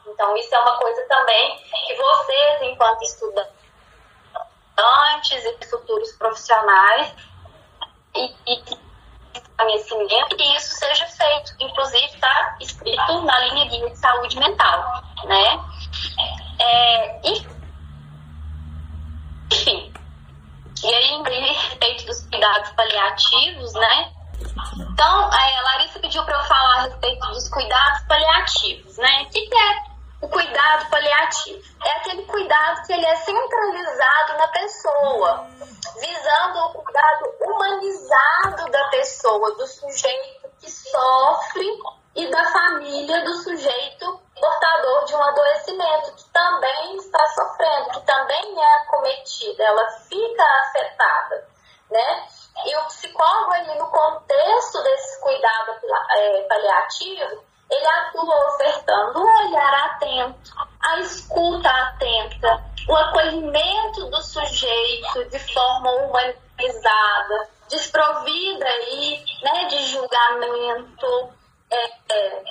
Então, 0.06 0.38
isso 0.38 0.56
é 0.56 0.60
uma 0.60 0.78
coisa 0.78 1.06
também 1.08 1.58
que 1.86 1.96
vocês, 1.96 2.62
enquanto 2.62 3.02
estudantes 3.02 3.57
e 4.78 5.66
futuros 5.70 6.12
profissionais, 6.14 7.14
e, 8.16 8.34
e 8.48 8.78
conhecimento, 9.58 10.36
que 10.36 10.44
isso 10.56 10.76
seja 10.76 11.06
feito. 11.08 11.54
Inclusive, 11.60 12.06
está 12.06 12.58
escrito 12.62 13.22
na 13.24 13.40
linha 13.40 13.66
guia 13.66 13.90
de 13.90 13.98
saúde 13.98 14.38
mental, 14.40 14.77
acolhimento 63.38 64.10
do 64.10 64.22
sujeito 64.22 65.26
de 65.30 65.40
forma 65.54 65.92
humanizada, 65.92 67.50
desprovida 67.70 68.66
aí, 68.66 69.24
né, 69.44 69.66
de 69.66 69.86
julgamento, 69.86 71.30
é, 71.70 72.14
é, 72.14 72.44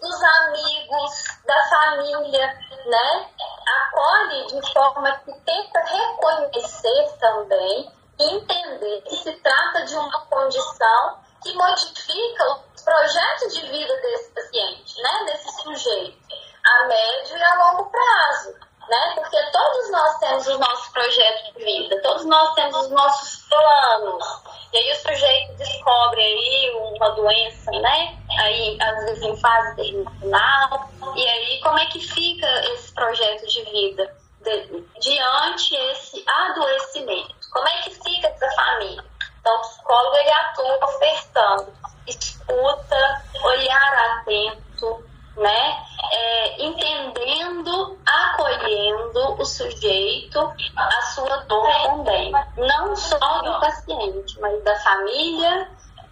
dos 0.00 0.22
amigos, 0.22 1.40
da 1.46 1.68
família, 1.68 2.46
né? 2.86 3.30
Acolhe 3.66 4.46
de 4.46 4.72
forma 4.72 5.12
que 5.18 5.32
tenta 5.40 5.80
reconhecer 5.80 7.18
também 7.18 7.92
e 8.18 8.34
entender 8.34 9.02
que 9.02 9.16
se 9.16 9.32
trata 9.32 9.84
de 9.84 9.94
uma 9.94 10.20
condição 10.26 11.18
que 11.42 11.52
modifica 11.54 12.44
os 12.74 12.82
projetos 12.82 13.54
de 13.54 13.66
vida 13.66 13.94
desse 14.00 14.30
paciente, 14.30 15.02
né? 15.02 15.24
Desse 15.26 15.62
sujeito, 15.62 16.39
a 16.70 16.86
médio 16.86 17.36
e 17.36 17.42
a 17.42 17.54
longo 17.54 17.84
prazo 17.90 18.70
né? 18.90 19.12
Porque 19.14 19.40
todos 19.52 19.90
nós 19.90 20.18
temos 20.18 20.46
os 20.48 20.58
nossos 20.58 20.88
projetos 20.88 21.54
de 21.54 21.64
vida, 21.64 22.02
todos 22.02 22.24
nós 22.26 22.52
temos 22.54 22.76
os 22.76 22.90
nossos 22.90 23.48
planos. 23.48 24.24
E 24.72 24.76
aí 24.76 24.92
o 24.92 24.96
sujeito 24.96 25.54
descobre 25.54 26.20
aí 26.20 26.72
uma 26.74 27.10
doença, 27.10 27.70
né? 27.70 28.18
Aí, 28.38 28.76
às 28.80 29.04
vezes, 29.04 29.22
em 29.22 29.36
fase 29.36 29.76
terminal. 29.76 30.90
E 31.16 31.26
aí, 31.26 31.60
como 31.60 31.78
é 31.78 31.86
que 31.86 32.00
fica 32.00 32.46
esse 32.72 32.92
projeto 32.92 33.46
de 33.46 33.62
vida 33.64 34.16
de, 34.42 34.84
diante 35.00 35.74
esse 35.74 36.24
adoecimento? 36.28 37.34
Como 37.52 37.68
é 37.68 37.82
que 37.82 37.90
fica 37.90 38.28
essa 38.28 38.50
família? 38.50 39.09
Família 55.00 55.68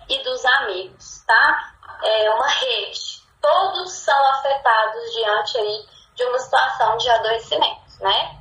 e 0.09 0.23
dos 0.23 0.45
amigos, 0.45 1.23
tá? 1.27 1.75
É 2.03 2.31
uma 2.31 2.49
rede. 2.49 3.23
Todos 3.41 3.93
são 3.93 4.27
afetados 4.33 5.13
diante 5.13 5.59
aí 5.59 5.85
de 6.15 6.25
uma 6.25 6.39
situação 6.39 6.97
de 6.97 7.09
adoecimento, 7.11 8.01
né? 8.01 8.39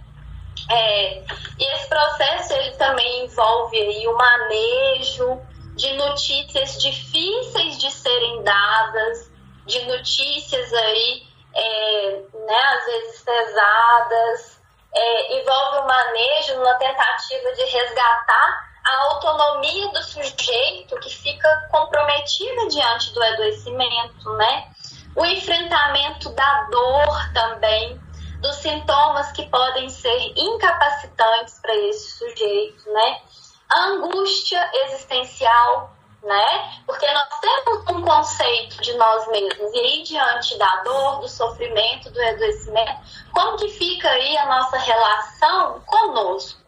É, 0.70 1.24
e 1.60 1.74
esse 1.76 1.88
processo 1.88 2.54
ele 2.54 2.72
também 2.78 3.26
envolve 3.26 3.78
aí 3.78 4.08
o 4.08 4.18
manejo 4.18 5.40
de 5.76 5.94
notícias 5.94 6.82
difíceis 6.82 7.80
de 7.80 7.92
serem 7.92 8.44
dadas, 8.44 9.32
de 9.66 9.86
notícias 9.86 10.74
aí, 10.74 11.28
é, 11.54 12.22
né, 12.34 12.62
às 12.76 12.86
vezes 12.86 13.22
pesadas, 13.22 14.62
é, 14.94 15.40
envolve 15.40 15.78
o 15.80 15.88
manejo 15.88 16.56
numa 16.56 16.76
tentativa 16.76 17.54
de 17.54 17.64
resgatar 17.66 18.67
a 18.88 19.14
autonomia 19.14 19.90
do 19.90 20.02
sujeito 20.02 20.98
que 21.02 21.10
fica 21.10 21.68
comprometida 21.70 22.68
diante 22.70 23.14
do 23.14 23.22
adoecimento, 23.22 24.34
né? 24.34 24.72
O 25.16 25.26
enfrentamento 25.26 26.30
da 26.30 26.64
dor 26.72 27.34
também, 27.34 28.00
dos 28.40 28.56
sintomas 28.58 29.32
que 29.34 29.46
podem 29.50 29.90
ser 29.90 30.34
incapacitantes 30.38 31.60
para 31.60 31.76
esse 31.76 32.18
sujeito, 32.18 32.90
né? 32.94 33.22
A 33.70 33.80
angústia 33.88 34.70
existencial, 34.86 35.94
né? 36.24 36.82
Porque 36.86 37.12
nós 37.12 37.40
temos 37.42 37.90
um 37.90 38.02
conceito 38.02 38.82
de 38.82 38.94
nós 38.94 39.28
mesmos 39.28 39.74
e 39.74 39.80
aí 39.80 40.04
diante 40.04 40.58
da 40.58 40.84
dor, 40.84 41.20
do 41.20 41.28
sofrimento, 41.28 42.10
do 42.10 42.22
adoecimento, 42.22 43.02
como 43.34 43.58
que 43.58 43.68
fica 43.68 44.10
aí 44.10 44.38
a 44.38 44.46
nossa 44.46 44.78
relação 44.78 45.82
conosco, 45.82 46.62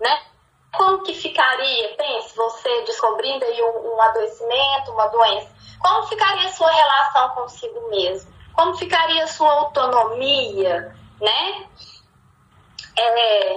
né? 0.00 0.31
Como 0.72 1.02
que 1.02 1.14
ficaria, 1.14 1.94
pense, 1.96 2.34
você 2.34 2.82
descobrindo 2.82 3.44
aí 3.44 3.62
um, 3.62 3.94
um 3.94 4.02
adoecimento, 4.02 4.90
uma 4.90 5.06
doença, 5.08 5.52
como 5.78 6.06
ficaria 6.06 6.48
a 6.48 6.52
sua 6.52 6.70
relação 6.70 7.28
consigo 7.30 7.90
mesmo? 7.90 8.32
Como 8.54 8.74
ficaria 8.76 9.24
a 9.24 9.26
sua 9.26 9.52
autonomia, 9.52 10.94
né? 11.20 11.66
É, 12.96 13.56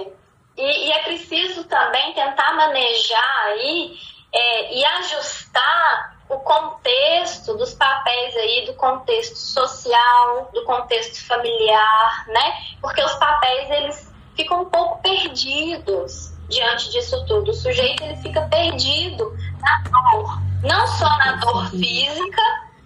e, 0.56 0.88
e, 0.88 0.92
é 0.92 1.02
preciso 1.04 1.64
também 1.64 2.12
tentar 2.14 2.54
manejar 2.54 3.46
aí 3.46 3.96
é, 4.32 4.74
e 4.74 4.84
ajustar 4.84 6.16
o 6.28 6.38
contexto 6.38 7.56
dos 7.56 7.74
papéis 7.74 8.36
aí, 8.36 8.66
do 8.66 8.74
contexto 8.74 9.36
social, 9.36 10.50
do 10.52 10.64
contexto 10.64 11.24
familiar, 11.26 12.26
né? 12.28 12.56
Porque 12.80 13.02
os 13.02 13.14
papéis, 13.14 13.70
eles 13.70 14.12
ficam 14.34 14.62
um 14.62 14.70
pouco 14.70 15.00
perdidos 15.00 16.35
diante 16.48 16.90
disso 16.90 17.24
tudo. 17.26 17.50
O 17.50 17.54
sujeito, 17.54 18.02
ele 18.02 18.16
fica 18.16 18.42
perdido 18.42 19.36
na 19.60 19.82
dor. 19.90 20.40
Não 20.62 20.86
só 20.86 21.08
na 21.18 21.32
dor 21.36 21.70
física, 21.70 22.42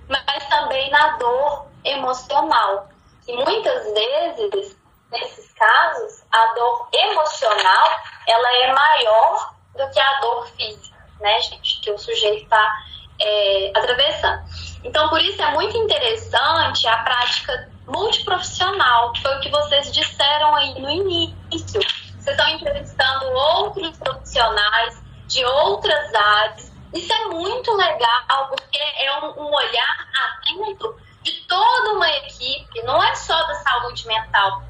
mas 0.09 0.49
também 0.49 0.91
na 0.91 1.17
dor 1.17 1.67
emocional. 1.85 2.89
E 3.27 3.33
muitas 3.37 3.85
vezes, 3.93 4.77
nesses 5.11 5.53
casos, 5.53 6.23
a 6.33 6.55
dor 6.55 6.89
emocional, 6.93 7.89
ela 8.29 8.57
é 8.65 8.73
maior 8.73 9.55
do 9.77 9.91
que 9.91 10.01
a 10.01 10.21
dor 10.21 10.47
física 10.57 10.91
né, 11.21 11.41
gente, 11.41 11.81
que 11.81 11.91
o 11.91 11.99
sujeito 11.99 12.45
está 12.45 12.83
é, 13.21 13.73
atravessando. 13.77 14.43
Então, 14.83 15.09
por 15.09 15.21
isso 15.21 15.41
é 15.41 15.53
muito 15.53 15.77
interessante 15.77 16.87
a 16.89 16.97
prática 16.99 17.71
multiprofissional, 17.87 19.13
que 19.13 19.23
foi 19.23 19.37
o 19.37 19.41
que 19.41 19.51
vocês 19.51 19.93
disseram 19.93 20.55
aí 20.55 20.81
no 20.81 20.91
início. 20.91 21.81
Vocês 22.21 22.37
estão 22.37 22.49
entrevistando 22.51 23.31
outros 23.31 23.97
profissionais 23.99 25.03
de 25.27 25.43
outras 25.45 26.15
áreas. 26.15 26.71
Isso 26.93 27.13
é 27.13 27.25
muito 27.27 27.73
legal, 27.75 28.49
porque 28.49 28.79
é 28.79 29.19
um, 29.21 29.41
um 29.41 29.55
olhar 29.55 30.09
atento 30.23 30.97
de 31.23 31.33
toda 31.47 31.95
uma 31.95 32.09
equipe, 32.11 32.83
não 32.83 33.03
é 33.03 33.15
só 33.15 33.43
da 33.47 33.55
saúde 33.55 34.07
mental, 34.07 34.63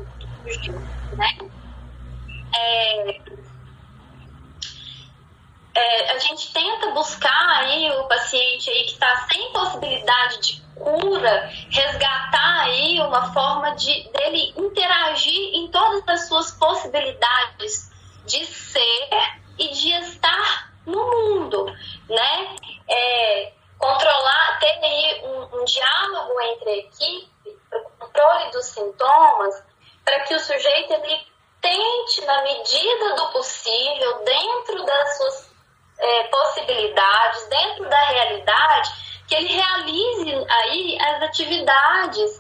né? 1.17 1.39
É, 2.55 3.21
é, 5.75 6.13
a 6.13 6.19
gente 6.19 6.53
tenta 6.53 6.91
buscar 6.91 7.49
aí 7.57 7.91
o 7.93 8.05
paciente 8.05 8.71
aí 8.71 8.85
que 8.85 8.93
está 8.93 9.29
sem 9.33 9.53
possibilidade 9.53 10.41
de 10.41 10.61
cura, 10.75 11.51
resgatar 11.71 12.40
uma 13.03 13.33
forma 13.33 13.75
de 13.77 14.09
dele 14.11 14.53
interagir 14.57 15.55
em 15.55 15.69
todas 15.69 16.03
as 16.09 16.29
suas 16.29 16.53
possibilidades 16.53 17.91
de 18.27 18.45
ser 18.45 19.09
e 19.59 19.69
de 19.69 19.93
estar 19.93 20.73
no 20.87 20.99
mundo, 20.99 21.67
né? 22.09 22.57
É, 22.89 23.53
controlar, 23.79 24.59
ter 24.59 24.85
aí 24.85 25.23
um, 25.25 25.61
um 25.61 25.65
diálogo 25.65 26.41
entre 26.41 26.71
a 26.71 26.77
equipe, 26.77 27.59
o 27.73 27.91
controle 27.99 28.51
dos 28.51 28.67
sintomas, 28.67 29.63
para 30.05 30.21
que 30.21 30.35
o 30.35 30.41
sujeito 30.41 30.93
ele 30.93 31.27
tente, 31.61 32.25
na 32.25 32.43
medida 32.43 33.15
do 33.17 33.33
possível, 33.33 34.25
dentro 34.25 34.85
das 34.85 35.17
suas 35.17 35.51
é, 35.99 36.25
possibilidades, 36.25 37.49
dentro 37.49 37.89
da 37.89 38.03
realidade, 38.05 38.91
que 39.29 39.35
ele 39.35 39.49
realize 39.49 40.47
aí 40.49 40.99
as 41.01 41.23
atividades 41.23 42.40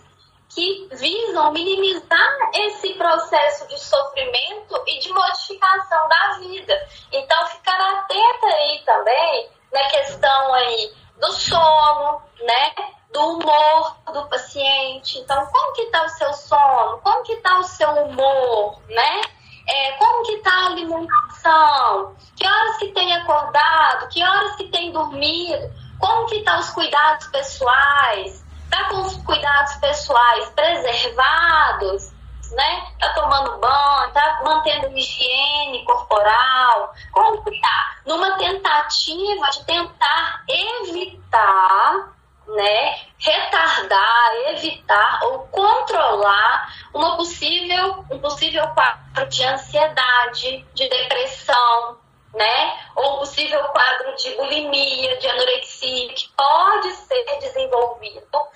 que 0.50 0.88
visam 0.92 1.52
minimizar 1.52 2.50
esse 2.54 2.94
processo 2.94 3.66
de 3.68 3.78
sofrimento 3.78 4.82
e 4.86 4.98
de 4.98 5.12
modificação 5.12 6.08
da 6.08 6.38
vida. 6.38 6.88
Então, 7.12 7.46
ficar 7.46 7.80
atenta 7.80 8.46
aí 8.46 8.82
também 8.84 9.48
na 9.72 9.84
questão 9.84 10.54
aí 10.54 10.92
do 11.20 11.32
sono, 11.32 12.22
né? 12.42 12.72
Do 13.12 13.20
humor 13.20 13.96
do 14.12 14.28
paciente. 14.28 15.18
Então, 15.18 15.46
como 15.46 15.72
que 15.72 15.82
está 15.82 16.04
o 16.04 16.08
seu 16.08 16.32
sono? 16.32 16.98
Como 16.98 17.22
que 17.22 17.32
está 17.34 17.58
o 17.58 17.64
seu 17.64 17.90
humor, 17.90 18.80
né? 18.88 19.20
É, 19.68 19.92
como 19.92 20.24
que 20.24 20.32
está 20.32 20.52
a 20.52 20.66
alimentação? 20.66 22.16
Que 22.36 22.46
horas 22.46 22.76
que 22.78 22.88
tem 22.88 23.14
acordado? 23.14 24.08
Que 24.08 24.22
horas 24.22 24.56
que 24.56 24.68
tem 24.68 24.90
dormido? 24.90 25.70
Como 26.00 26.26
que 26.26 26.42
tá 26.42 26.58
os 26.58 26.70
cuidados 26.70 27.26
pessoais? 27.28 28.44
Está 28.72 28.84
com 28.84 29.00
os 29.02 29.16
cuidados 29.24 29.74
pessoais 29.76 30.48
preservados? 30.50 32.12
Né? 32.52 32.86
Tá 33.00 33.12
tomando 33.14 33.58
banho, 33.58 34.12
tá 34.12 34.40
mantendo 34.44 34.96
higiene 34.96 35.84
corporal? 35.84 36.94
Como 37.10 37.42
que 37.42 37.60
tá? 37.60 37.96
Numa 38.06 38.36
tentativa 38.38 39.50
de 39.50 39.64
tentar 39.64 40.44
evitar 40.48 42.12
né, 42.46 42.98
retardar, 43.18 44.34
evitar 44.48 45.20
ou 45.22 45.40
controlar 45.48 46.74
uma 46.92 47.16
possível, 47.16 48.04
um 48.10 48.18
possível 48.18 48.66
quadro 48.68 49.28
de 49.28 49.44
ansiedade, 49.44 50.66
de 50.74 50.88
depressão, 50.88 51.98
né, 52.34 52.78
ou 52.96 53.18
possível 53.18 53.62
quadro 53.68 54.14
de 54.16 54.34
bulimia, 54.36 55.16
de 55.16 55.28
anorexia, 55.28 56.14
que 56.14 56.28
pode 56.36 56.92
ser 56.92 57.24
desenvolvido 57.40 58.48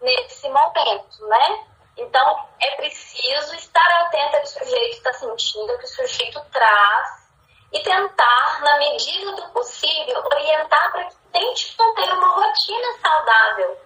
nesse 0.00 0.48
momento, 0.48 1.26
né? 1.28 1.64
Então, 1.96 2.48
é 2.60 2.70
preciso 2.76 3.54
estar 3.54 4.02
atento 4.02 4.36
ao 4.36 4.42
que 4.42 4.48
o 4.48 4.50
sujeito 4.50 4.96
está 4.96 5.12
sentindo, 5.12 5.72
o 5.72 5.78
que 5.78 5.84
o 5.84 5.88
sujeito 5.88 6.40
traz 6.52 7.24
e 7.72 7.80
tentar, 7.80 8.60
na 8.62 8.78
medida 8.78 9.32
do 9.32 9.48
possível, 9.50 10.24
orientar 10.24 10.92
para 10.92 11.04
que 11.04 11.16
tente 11.32 11.74
manter 11.78 12.12
uma 12.12 12.28
rotina 12.28 12.98
saudável, 13.00 13.80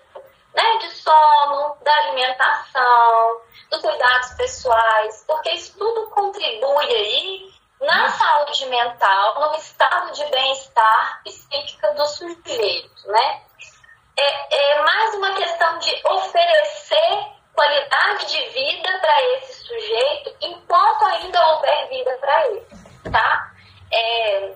né? 0.54 0.78
De 0.78 0.90
sono, 0.92 1.76
da 1.82 1.94
alimentação, 1.98 3.40
dos 3.70 3.82
cuidados 3.82 4.30
pessoais, 4.34 5.24
porque 5.26 5.50
isso 5.50 5.78
tudo 5.78 6.10
contribui 6.10 6.86
aí 6.86 7.47
na 7.80 8.10
saúde 8.10 8.66
mental, 8.66 9.40
no 9.40 9.56
estado 9.56 10.12
de 10.12 10.24
bem-estar 10.26 11.22
psíquica 11.22 11.94
do 11.94 12.06
sujeito, 12.06 13.08
né? 13.08 13.42
É, 14.16 14.74
é 14.74 14.82
mais 14.82 15.14
uma 15.14 15.32
questão 15.34 15.78
de 15.78 15.94
oferecer 16.04 17.38
qualidade 17.54 18.26
de 18.26 18.48
vida 18.50 18.98
para 19.00 19.22
esse 19.34 19.64
sujeito 19.64 20.36
enquanto 20.40 21.04
ainda 21.06 21.54
houver 21.54 21.88
vida 21.88 22.16
para 22.20 22.46
ele, 22.46 22.66
tá? 23.12 23.52
É, 23.92 24.54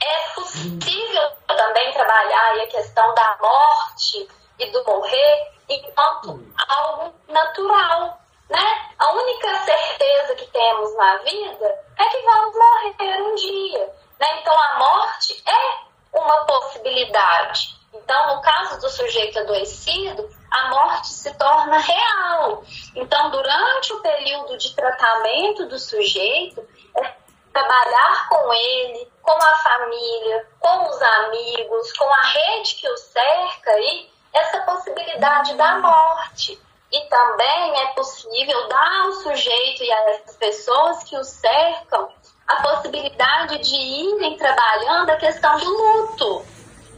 é 0.00 0.28
possível 0.34 1.30
também 1.46 1.92
trabalhar 1.92 2.62
a 2.62 2.66
questão 2.66 3.14
da 3.14 3.36
morte 3.40 4.28
e 4.58 4.70
do 4.70 4.84
morrer 4.84 5.52
enquanto 5.68 6.46
algo 6.68 7.14
natural, 7.28 8.20
né? 8.48 8.90
A 8.98 9.12
única 9.12 9.54
certeza 9.58 10.34
que 10.36 10.46
temos 10.46 10.96
na 10.96 11.16
vida 11.18 11.84
é 11.98 12.04
que 12.08 12.22
vamos 12.22 12.54
morrer 12.54 13.22
um 13.22 13.34
dia, 13.34 13.94
né? 14.18 14.40
Então 14.40 14.58
a 14.58 14.78
morte 14.78 15.42
é 15.46 16.18
uma 16.18 16.44
possibilidade. 16.44 17.76
Então, 17.92 18.36
no 18.36 18.42
caso 18.42 18.80
do 18.80 18.88
sujeito 18.88 19.38
adoecido, 19.38 20.28
a 20.50 20.68
morte 20.68 21.08
se 21.08 21.32
torna 21.34 21.78
real. 21.78 22.62
Então, 22.94 23.30
durante 23.30 23.92
o 23.92 24.00
período 24.00 24.56
de 24.58 24.74
tratamento 24.74 25.66
do 25.66 25.78
sujeito, 25.78 26.66
é 26.96 27.14
trabalhar 27.52 28.28
com 28.28 28.52
ele, 28.52 29.10
com 29.22 29.32
a 29.32 29.54
família, 29.56 30.48
com 30.60 30.88
os 30.88 31.02
amigos, 31.02 31.92
com 31.94 32.04
a 32.04 32.22
rede 32.22 32.74
que 32.76 32.88
o 32.88 32.96
cerca 32.96 33.78
e 33.78 34.10
essa 34.32 34.60
possibilidade 34.60 35.54
da 35.54 35.78
morte. 35.78 36.60
E 36.92 37.00
também 37.08 37.80
é 37.82 37.86
possível 37.88 38.68
dar 38.68 39.04
ao 39.04 39.12
sujeito 39.12 39.82
e 39.82 39.92
às 39.92 40.36
pessoas 40.36 41.02
que 41.04 41.16
o 41.16 41.24
cercam 41.24 42.08
a 42.46 42.62
possibilidade 42.62 43.58
de 43.58 43.74
irem 43.74 44.36
trabalhando 44.36 45.10
a 45.10 45.16
questão 45.16 45.58
do 45.58 45.68
luto, 45.68 46.46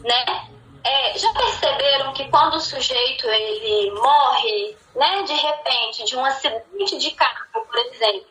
né? 0.02 0.48
É, 0.84 1.18
já 1.18 1.32
perceberam 1.32 2.12
que 2.12 2.28
quando 2.28 2.54
o 2.54 2.60
sujeito 2.60 3.26
ele 3.26 3.90
morre, 3.92 4.76
né, 4.94 5.22
de 5.22 5.34
repente, 5.34 6.04
de 6.04 6.16
um 6.16 6.24
acidente 6.24 6.98
de 6.98 7.10
carro, 7.12 7.46
por 7.52 7.78
exemplo, 7.78 8.26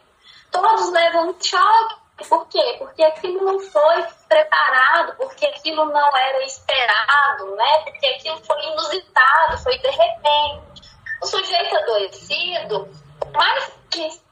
todos 0.52 0.92
levam 0.92 1.30
um 1.30 1.36
choque 1.42 1.96
por 2.26 2.48
quê? 2.48 2.76
Porque 2.80 3.04
aquilo 3.04 3.46
não 3.46 3.60
foi 3.60 4.04
preparado, 4.28 5.16
porque 5.18 5.46
aquilo 5.46 5.86
não 5.86 6.18
era 6.18 6.44
esperado, 6.44 7.56
né? 7.56 7.80
Porque 7.84 8.08
aquilo 8.08 8.38
foi 8.44 8.60
inusitado, 8.66 9.58
foi 9.60 9.78
de 9.78 9.90
repente. 9.90 10.77
O 11.22 11.26
sujeito 11.26 11.76
adoecido, 11.76 12.88
mais 13.34 13.78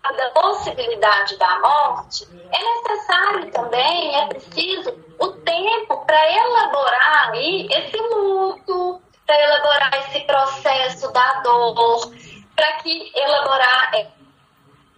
sabe 0.06 0.18
da 0.18 0.30
possibilidade 0.30 1.38
da 1.38 1.60
morte, 1.60 2.28
é 2.52 2.64
necessário 2.64 3.52
também, 3.52 4.16
é 4.16 4.28
preciso 4.28 4.96
o 5.20 5.28
tempo 5.30 6.06
para 6.06 6.32
elaborar 6.32 7.32
aí 7.32 7.68
esse 7.72 7.98
luto, 7.98 9.02
para 9.26 9.42
elaborar 9.42 9.92
esse 10.08 10.20
processo 10.22 11.12
da 11.12 11.42
dor, 11.42 12.12
para 12.56 12.74
que 12.74 13.12
elaborar 13.16 13.92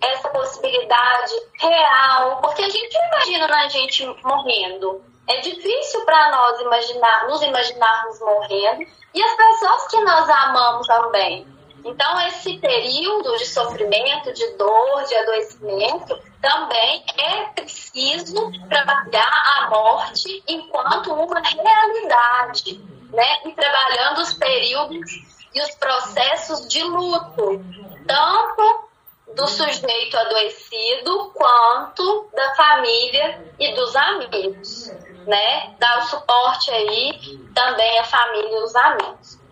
essa 0.02 0.30
possibilidade 0.30 1.34
real, 1.60 2.42
porque 2.42 2.64
a 2.64 2.70
gente 2.70 2.98
imagina 3.08 3.46
a 3.56 3.68
gente 3.70 4.06
morrendo. 4.24 5.04
É 5.28 5.42
difícil 5.42 6.06
para 6.06 6.32
nós 6.32 6.62
imaginar, 6.62 7.28
nos 7.28 7.42
imaginarmos 7.42 8.20
morrendo 8.20 8.86
e 9.14 9.24
as 9.24 9.36
pessoas 9.36 9.88
que 9.88 10.00
nós 10.02 10.30
amamos 10.30 10.88
também. 10.88 11.57
Então, 11.88 12.20
esse 12.28 12.58
período 12.58 13.38
de 13.38 13.46
sofrimento, 13.46 14.34
de 14.34 14.46
dor, 14.58 15.06
de 15.06 15.16
adoecimento, 15.16 16.20
também 16.42 17.06
é 17.18 17.44
preciso 17.56 18.52
trabalhar 18.68 19.56
a 19.56 19.70
morte 19.70 20.44
enquanto 20.50 21.14
uma 21.14 21.40
realidade, 21.40 22.78
né? 23.10 23.40
E 23.46 23.54
trabalhando 23.54 24.18
os 24.18 24.34
períodos 24.34 25.10
e 25.56 25.62
os 25.62 25.72
processos 25.76 26.68
de 26.68 26.84
luto, 26.84 27.64
tanto 28.06 28.90
do 29.34 29.48
sujeito 29.48 30.18
adoecido 30.18 31.32
quanto 31.36 32.30
da 32.36 32.54
família 32.56 33.54
e 33.58 33.74
dos 33.74 33.96
amigos, 33.96 34.92
né? 35.26 35.74
Dar 35.80 36.00
o 36.00 36.08
suporte 36.08 36.70
aí 36.70 37.18
também 37.56 38.00
à 38.00 38.04
família 38.04 38.60
e 38.60 38.64
os 38.64 38.76
amigos. 38.76 39.47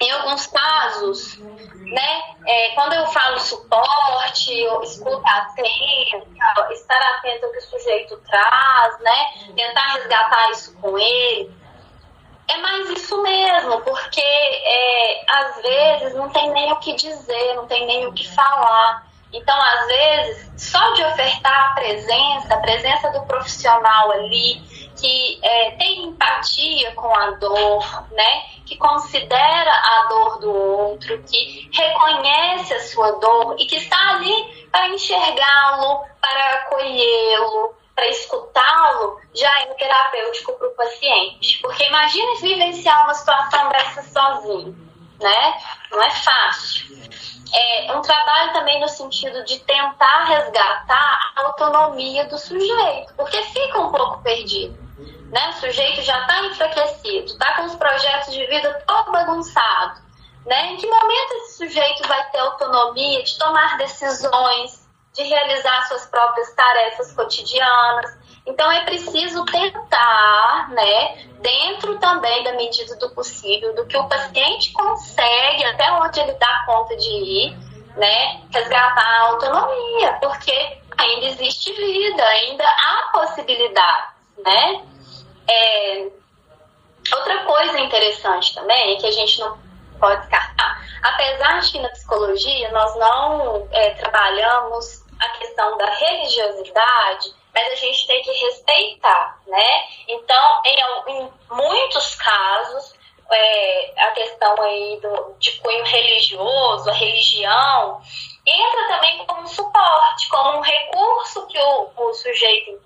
Em 0.00 0.10
alguns 0.12 0.46
casos, 0.46 1.38
né, 1.38 2.22
é, 2.46 2.70
quando 2.70 2.94
eu 2.94 3.06
falo 3.08 3.38
suporte, 3.38 4.50
escutar 4.82 5.42
atento, 5.42 6.72
estar 6.72 7.02
atento 7.16 7.46
ao 7.46 7.52
que 7.52 7.58
o 7.58 7.62
sujeito 7.62 8.16
traz, 8.18 8.98
né, 9.00 9.26
tentar 9.54 9.92
resgatar 9.94 10.50
isso 10.52 10.74
com 10.78 10.98
ele, 10.98 11.52
é 12.48 12.56
mais 12.56 12.90
isso 12.90 13.22
mesmo, 13.22 13.80
porque 13.82 14.20
é, 14.20 15.24
às 15.28 15.62
vezes 15.62 16.14
não 16.14 16.30
tem 16.30 16.50
nem 16.50 16.72
o 16.72 16.76
que 16.76 16.94
dizer, 16.94 17.54
não 17.54 17.66
tem 17.66 17.86
nem 17.86 18.06
o 18.06 18.12
que 18.12 18.26
falar. 18.28 19.06
Então, 19.32 19.56
às 19.62 19.86
vezes, 19.86 20.50
só 20.56 20.92
de 20.94 21.04
ofertar 21.04 21.70
a 21.70 21.74
presença, 21.74 22.54
a 22.54 22.58
presença 22.58 23.10
do 23.10 23.22
profissional 23.26 24.10
ali, 24.10 24.60
que 24.96 25.38
é, 25.42 25.70
tem 25.72 26.04
empatia 26.04 26.92
com 26.92 27.14
a 27.14 27.30
dor, 27.32 28.04
né? 28.10 28.42
Que 28.70 28.76
considera 28.76 29.72
a 29.72 30.06
dor 30.08 30.38
do 30.38 30.54
outro, 30.54 31.20
que 31.24 31.68
reconhece 31.72 32.72
a 32.72 32.80
sua 32.80 33.10
dor 33.12 33.56
e 33.58 33.66
que 33.66 33.76
está 33.76 34.10
ali 34.10 34.68
para 34.70 34.88
enxergá-lo, 34.90 36.04
para 36.20 36.54
acolhê-lo, 36.54 37.74
para 37.96 38.08
escutá-lo, 38.08 39.20
já 39.34 39.60
é 39.62 39.66
terapêutico 39.74 40.52
para 40.52 40.68
o 40.68 40.74
paciente. 40.76 41.58
Porque 41.60 41.84
imagine 41.84 42.40
vivenciar 42.40 43.04
uma 43.04 43.14
situação 43.14 43.68
dessa 43.70 44.02
sozinho, 44.04 44.76
né? 45.20 45.60
Não 45.90 46.00
é 46.00 46.10
fácil 46.10 46.90
é 47.52 47.92
um 47.96 48.00
trabalho 48.00 48.52
também 48.52 48.80
no 48.80 48.88
sentido 48.88 49.44
de 49.44 49.58
tentar 49.60 50.24
resgatar 50.24 51.32
a 51.36 51.46
autonomia 51.46 52.24
do 52.26 52.38
sujeito, 52.38 53.12
porque 53.16 53.42
fica 53.42 53.80
um 53.80 53.90
pouco 53.90 54.22
perdido. 54.22 54.78
Né? 55.30 55.48
O 55.50 55.52
sujeito 55.54 56.02
já 56.02 56.20
está 56.20 56.44
enfraquecido, 56.46 57.26
está 57.26 57.54
com 57.54 57.62
os 57.64 57.74
projetos 57.76 58.32
de 58.34 58.46
vida 58.46 58.82
todo 58.86 59.12
bagunçado. 59.12 60.00
Né? 60.44 60.72
Em 60.72 60.76
que 60.76 60.86
momento 60.86 61.32
esse 61.34 61.58
sujeito 61.58 62.06
vai 62.08 62.30
ter 62.30 62.38
autonomia 62.38 63.22
de 63.22 63.38
tomar 63.38 63.78
decisões, 63.78 64.88
de 65.14 65.22
realizar 65.22 65.86
suas 65.88 66.06
próprias 66.06 66.52
tarefas 66.54 67.12
cotidianas? 67.12 68.18
Então 68.46 68.70
é 68.72 68.84
preciso 68.84 69.44
tentar, 69.44 70.70
né, 70.70 71.26
dentro 71.40 71.98
também 71.98 72.42
da 72.42 72.52
medida 72.54 72.96
do 72.96 73.10
possível, 73.10 73.74
do 73.74 73.86
que 73.86 73.96
o 73.96 74.08
paciente 74.08 74.72
consegue, 74.72 75.64
até 75.66 75.92
onde 75.92 76.20
ele 76.20 76.32
dá 76.32 76.64
conta 76.66 76.96
de 76.96 77.10
ir, 77.10 77.56
né, 77.96 78.42
resgatar 78.52 79.04
a 79.04 79.26
autonomia, 79.28 80.18
porque 80.20 80.78
ainda 80.98 81.26
existe 81.26 81.72
vida, 81.72 82.24
ainda 82.24 82.64
há 82.64 83.10
possibilidades, 83.12 84.10
né? 84.38 84.82
É, 85.48 86.08
outra 87.12 87.44
coisa 87.44 87.78
interessante 87.80 88.54
também, 88.54 88.98
que 88.98 89.06
a 89.06 89.12
gente 89.12 89.40
não 89.40 89.58
pode 89.98 90.20
descartar, 90.22 90.86
apesar 91.02 91.60
de 91.60 91.72
que 91.72 91.78
na 91.80 91.88
psicologia 91.90 92.70
nós 92.72 92.96
não 92.96 93.68
é, 93.72 93.90
trabalhamos 93.90 95.04
a 95.20 95.28
questão 95.38 95.76
da 95.76 95.90
religiosidade, 95.90 97.34
mas 97.54 97.72
a 97.72 97.76
gente 97.76 98.06
tem 98.06 98.22
que 98.22 98.32
respeitar, 98.32 99.38
né? 99.46 99.84
Então, 100.08 100.62
em, 100.64 101.12
em 101.12 101.32
muitos 101.50 102.14
casos, 102.14 102.94
é, 103.30 103.92
a 103.98 104.10
questão 104.12 104.60
aí 104.62 104.98
do, 105.00 105.34
de 105.38 105.52
cunho 105.60 105.84
religioso, 105.84 106.88
a 106.88 106.94
religião, 106.94 108.00
entra 108.46 108.88
também 108.88 109.24
como 109.26 109.46
suporte, 109.46 110.28
como 110.28 110.58
um 110.58 110.62
recurso 110.62 111.46
que 111.46 111.58
o, 111.58 111.90
o 111.96 112.14
sujeito 112.14 112.79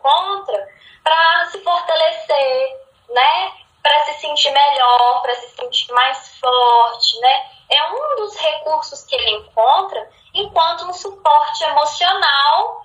mais 5.95 6.39
forte, 6.39 7.21
né? 7.21 7.51
É 7.71 7.93
um 7.93 8.17
dos 8.17 8.37
recursos 8.37 9.03
que 9.05 9.15
ele 9.15 9.31
encontra 9.31 10.11
enquanto 10.35 10.85
um 10.87 10.93
suporte 10.93 11.65
emocional 11.65 12.85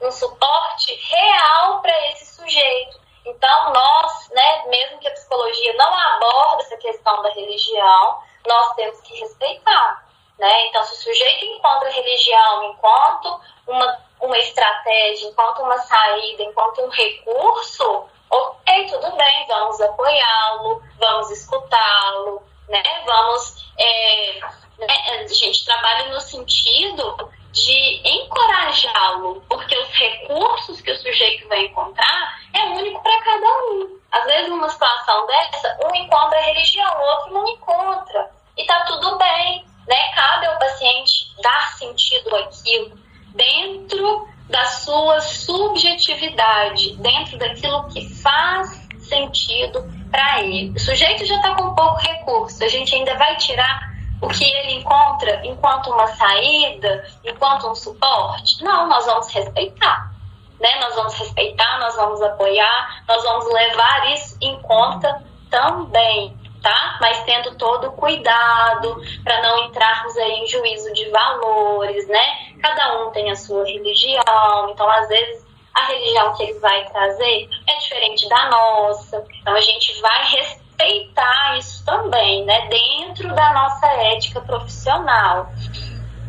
um 0.00 0.10
suporte 0.10 0.94
real 0.94 1.80
para 1.80 2.10
esse 2.10 2.36
sujeito. 2.36 3.00
Então, 3.24 3.72
nós, 3.72 4.28
né, 4.30 4.66
mesmo 4.68 4.98
que 4.98 5.08
a 5.08 5.12
psicologia 5.12 5.74
não 5.74 5.92
aborda 5.92 6.62
essa 6.62 6.76
questão 6.76 7.22
da 7.22 7.30
religião, 7.30 8.22
nós 8.46 8.74
temos 8.74 9.00
que 9.00 9.18
respeitar. 9.18 10.06
Né? 10.38 10.66
Então, 10.66 10.84
se 10.84 10.92
o 10.92 10.96
sujeito 10.96 11.44
encontra 11.46 11.88
a 11.88 11.92
religião 11.92 12.64
enquanto 12.64 13.40
uma, 13.66 13.98
uma 14.20 14.38
estratégia, 14.38 15.28
enquanto 15.28 15.62
uma 15.62 15.78
saída, 15.78 16.42
enquanto 16.42 16.82
um 16.82 16.90
recurso, 16.90 18.04
ok, 18.30 18.86
tudo 18.90 19.16
bem, 19.16 19.46
vamos 19.48 19.80
apoiá-lo, 19.80 20.82
vamos 20.98 21.30
escutá-lo, 21.30 22.42
né? 22.68 22.82
vamos. 23.04 23.66
É, 23.78 24.40
né? 24.78 25.24
A 25.24 25.26
gente 25.26 25.64
trabalha 25.64 26.10
no 26.10 26.20
sentido 26.20 27.32
de 27.56 28.02
encorajá-lo, 28.04 29.42
porque 29.48 29.76
os 29.78 29.88
recursos 29.88 30.80
que 30.82 30.90
o 30.90 30.96
sujeito 30.98 31.48
vai 31.48 31.64
encontrar 31.64 32.38
é 32.52 32.64
único 32.64 33.02
para 33.02 33.18
cada 33.22 33.46
um. 33.46 33.98
Às 34.12 34.24
vezes, 34.26 34.48
numa 34.50 34.68
situação 34.68 35.26
dessa, 35.26 35.78
um 35.84 35.94
encontra 36.26 36.40
religião, 36.40 36.98
o 36.98 37.10
outro 37.10 37.34
não 37.34 37.48
encontra. 37.48 38.30
E 38.56 38.64
tá 38.64 38.84
tudo 38.86 39.16
bem, 39.18 39.64
né? 39.86 40.12
Cabe 40.14 40.46
ao 40.46 40.58
paciente 40.58 41.32
dar 41.42 41.72
sentido 41.76 42.34
àquilo 42.36 42.98
dentro 43.34 44.28
da 44.48 44.64
sua 44.64 45.20
subjetividade, 45.20 46.96
dentro 46.96 47.38
daquilo 47.38 47.86
que 47.88 48.08
faz 48.22 48.86
sentido 49.00 49.84
para 50.10 50.42
ele. 50.42 50.72
O 50.76 50.80
sujeito 50.80 51.24
já 51.24 51.36
está 51.36 51.54
com 51.54 51.74
pouco 51.74 51.96
recurso, 51.96 52.62
a 52.64 52.68
gente 52.68 52.94
ainda 52.94 53.14
vai 53.16 53.36
tirar 53.36 53.94
o 54.22 54.28
que 54.28 54.44
ele 54.44 54.74
encontra 54.76 55.44
enquanto 55.44 55.90
uma 55.90 56.06
saída, 56.06 57.04
enquanto 57.24 57.68
um 57.68 57.74
suporte? 57.74 58.62
Não, 58.64 58.88
nós 58.88 59.04
vamos 59.04 59.28
respeitar. 59.28 60.12
Né? 60.58 60.70
Nós 60.80 60.94
vamos 60.94 61.14
respeitar, 61.18 61.78
nós 61.78 61.94
vamos 61.96 62.22
apoiar, 62.22 63.04
nós 63.06 63.22
vamos 63.22 63.52
levar 63.52 64.12
isso 64.12 64.38
em 64.40 64.58
conta 64.62 65.22
também, 65.56 66.36
tá? 66.62 66.98
Mas 67.00 67.24
tendo 67.24 67.56
todo 67.56 67.92
cuidado 67.92 69.00
para 69.24 69.40
não 69.40 69.64
entrarmos 69.64 70.14
aí 70.18 70.32
em 70.32 70.46
juízo 70.46 70.92
de 70.92 71.08
valores, 71.08 72.06
né? 72.08 72.52
Cada 72.60 73.00
um 73.00 73.10
tem 73.10 73.30
a 73.30 73.36
sua 73.36 73.64
religião, 73.64 74.70
então 74.70 74.88
às 74.90 75.08
vezes 75.08 75.46
a 75.74 75.86
religião 75.86 76.34
que 76.34 76.42
ele 76.42 76.58
vai 76.58 76.84
trazer 76.90 77.48
é 77.66 77.78
diferente 77.78 78.28
da 78.28 78.50
nossa, 78.50 79.24
então 79.40 79.54
a 79.54 79.60
gente 79.60 79.98
vai 80.00 80.26
respeitar 80.26 81.58
isso 81.58 81.84
também, 81.84 82.44
né, 82.44 82.66
dentro 82.68 83.34
da 83.34 83.52
nossa 83.52 83.86
ética 83.86 84.40
profissional. 84.40 85.50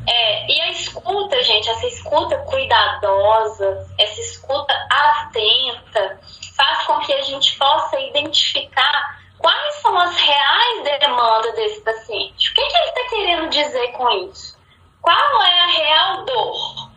É, 0.10 0.52
e 0.52 0.62
a 0.62 0.72
escuta, 0.72 1.42
gente, 1.44 1.70
essa 1.70 1.86
escuta 1.86 2.38
cuidadosa, 2.40 3.88
essa 3.98 4.22
escuta 4.22 4.74
atenta, 4.90 6.20
faz 6.58 6.86
com 6.86 7.00
que 7.00 7.14
a 7.14 7.22
gente 7.22 7.58
possa 7.58 8.00
identificar 8.00 9.22
quais 9.38 9.76
são 9.76 9.98
as 9.98 10.16
reais 10.18 11.00
demandas 11.00 11.56
desse 11.56 11.82
paciente. 11.82 12.50
O 12.50 12.54
que, 12.54 12.68
que 12.68 12.78
ele 12.78 12.88
está 12.88 13.10
querendo 13.10 13.50
dizer 13.50 13.88
com 13.94 14.10
isso? 14.10 14.58
Qual 15.02 15.44
é 15.44 15.60
a 15.60 15.68
real 15.68 16.26
dor? 16.26 16.90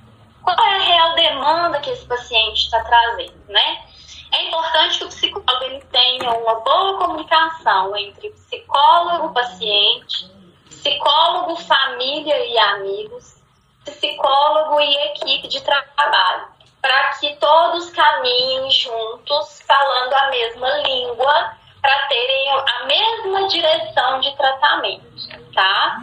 Qual 0.43 0.59
é 0.59 0.77
a 0.77 0.81
real 0.81 1.15
demanda 1.15 1.81
que 1.81 1.91
esse 1.91 2.07
paciente 2.07 2.65
está 2.65 2.83
trazendo, 2.83 3.39
né? 3.49 3.85
É 4.33 4.47
importante 4.47 4.99
que 4.99 5.05
o 5.05 5.09
psicólogo 5.09 5.65
ele 5.65 5.81
tenha 5.93 6.31
uma 6.31 6.55
boa 6.61 6.99
comunicação 6.99 7.95
entre 7.97 8.31
psicólogo, 8.31 9.35
paciente, 9.35 10.31
psicólogo, 10.69 11.57
família 11.57 12.47
e 12.47 12.59
amigos, 12.59 13.41
psicólogo 13.85 14.81
e 14.81 14.97
equipe 15.09 15.49
de 15.49 15.61
trabalho, 15.61 16.49
para 16.81 17.11
que 17.15 17.37
todos 17.37 17.91
caminhem 17.91 18.71
juntos, 18.71 19.61
falando 19.67 20.15
a 20.15 20.31
mesma 20.31 20.69
língua, 20.79 21.57
para 21.81 22.09
terem 22.09 22.51
a 22.51 22.85
mesma 22.87 23.49
direção 23.49 24.21
de 24.21 24.37
tratamento, 24.37 25.53
tá? 25.55 25.99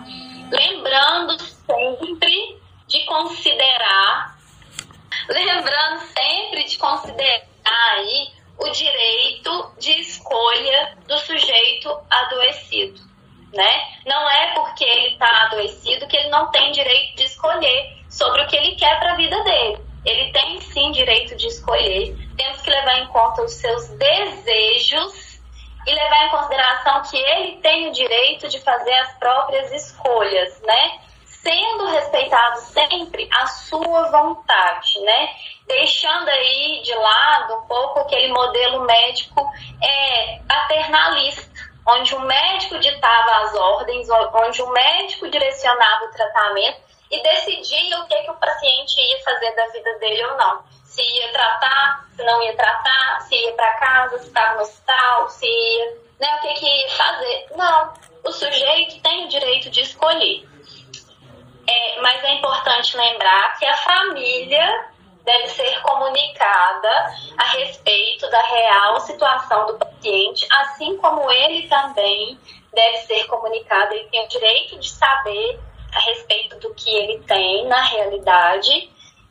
Lembrando 0.51 1.39
sempre 1.39 2.59
de 2.87 3.05
considerar, 3.05 4.37
lembrando 5.29 5.99
sempre 6.01 6.63
de 6.63 6.77
considerar 6.77 7.43
aí 7.93 8.31
o 8.59 8.69
direito 8.69 9.71
de 9.77 9.91
escolha 10.01 10.97
do 11.07 11.17
sujeito 11.19 11.95
adoecido, 12.09 12.99
né? 13.53 13.99
Não 14.05 14.29
é 14.29 14.53
porque 14.55 14.83
ele 14.83 15.09
está 15.09 15.43
adoecido 15.43 16.07
que 16.07 16.17
ele 16.17 16.29
não 16.29 16.49
tem 16.49 16.71
direito 16.71 17.17
de 17.17 17.23
escolher 17.23 17.97
sobre 18.09 18.41
o 18.41 18.47
que 18.47 18.55
ele 18.55 18.75
quer 18.75 18.97
para 18.99 19.13
a 19.13 19.15
vida 19.15 19.43
dele. 19.43 19.77
Ele 20.05 20.31
tem 20.31 20.59
sim 20.61 20.91
direito 20.91 21.35
de 21.47 21.53
escolher. 21.53 22.15
Temos 22.37 22.61
que 22.61 22.69
levar 22.69 22.99
em 22.99 23.07
conta 23.07 23.41
os 23.43 23.53
seus 23.53 23.87
desejos 23.89 25.39
e 25.85 25.93
levar 25.93 26.25
em 26.25 26.29
consideração 26.29 27.01
que 27.03 27.17
ele 27.17 27.57
tem 27.61 27.89
o 27.89 27.93
direito 27.93 28.47
de 28.49 28.59
fazer 28.59 28.93
as 28.93 29.13
próprias 29.13 29.71
escolhas, 29.71 30.61
né? 30.61 30.99
Sendo 31.25 31.85
respeitado 31.87 32.59
sempre 32.59 33.29
a 33.33 33.47
sua 33.47 34.11
vontade, 34.11 34.99
né? 34.99 35.29
Deixando 35.65 36.27
aí 36.27 36.81
de 36.83 36.93
lado 36.93 37.55
um 37.55 37.67
pouco 37.67 37.99
aquele 37.99 38.33
modelo 38.33 38.81
médico 38.81 39.49
é, 39.81 40.39
paternalista, 40.47 41.47
onde 41.87 42.13
o 42.15 42.19
médico 42.19 42.77
ditava 42.79 43.43
as 43.43 43.55
ordens, 43.55 44.09
onde 44.09 44.61
o 44.61 44.69
médico 44.71 45.29
direcionava 45.29 46.05
o 46.05 46.11
tratamento 46.11 46.81
e 47.09 47.23
decidia 47.23 47.99
o 47.99 48.07
que, 48.07 48.23
que 48.23 48.31
o 48.31 48.35
paciente 48.35 48.99
ia 48.99 49.23
fazer 49.23 49.55
da 49.55 49.67
vida 49.67 49.97
dele 49.99 50.25
ou 50.25 50.37
não. 50.37 50.76
Se 50.87 51.01
ia 51.01 51.31
tratar, 51.31 52.07
se 52.15 52.23
não 52.23 52.41
ia 52.41 52.55
tratar, 52.55 53.21
se 53.21 53.35
ia 53.35 53.53
para 53.53 53.73
casa, 53.73 54.17
se 54.19 54.27
estava 54.27 54.55
no 54.55 54.61
hospital, 54.61 55.29
se 55.29 55.45
ia, 55.45 55.97
né, 56.19 56.35
o 56.35 56.39
que, 56.39 56.53
que 56.55 56.65
ia 56.65 56.89
fazer. 56.89 57.47
Não, 57.55 57.93
o 58.23 58.31
sujeito 58.31 58.99
tem 59.01 59.25
o 59.25 59.27
direito 59.27 59.69
de 59.69 59.81
escolher. 59.81 60.47
É, 61.67 62.01
mas 62.01 62.23
é 62.23 62.35
importante 62.35 62.95
lembrar 62.95 63.59
que 63.59 63.65
a 63.65 63.77
família 63.77 64.89
deve 65.27 65.49
ser 65.49 65.81
comunicada 65.81 67.13
a 67.37 67.43
respeito 67.57 68.29
da 68.29 68.41
real 68.43 68.99
situação 69.01 69.67
do 69.67 69.77
paciente, 69.77 70.47
assim 70.49 70.95
como 70.97 71.29
ele 71.29 71.67
também 71.67 72.39
deve 72.73 72.97
ser 72.99 73.25
comunicado. 73.25 73.93
Ele 73.93 74.07
tem 74.07 74.23
o 74.23 74.29
direito 74.29 74.79
de 74.79 74.89
saber 74.89 75.59
a 75.93 75.99
respeito 75.99 76.57
do 76.59 76.73
que 76.73 76.89
ele 76.89 77.19
tem 77.23 77.65
na 77.65 77.81
realidade. 77.81 78.89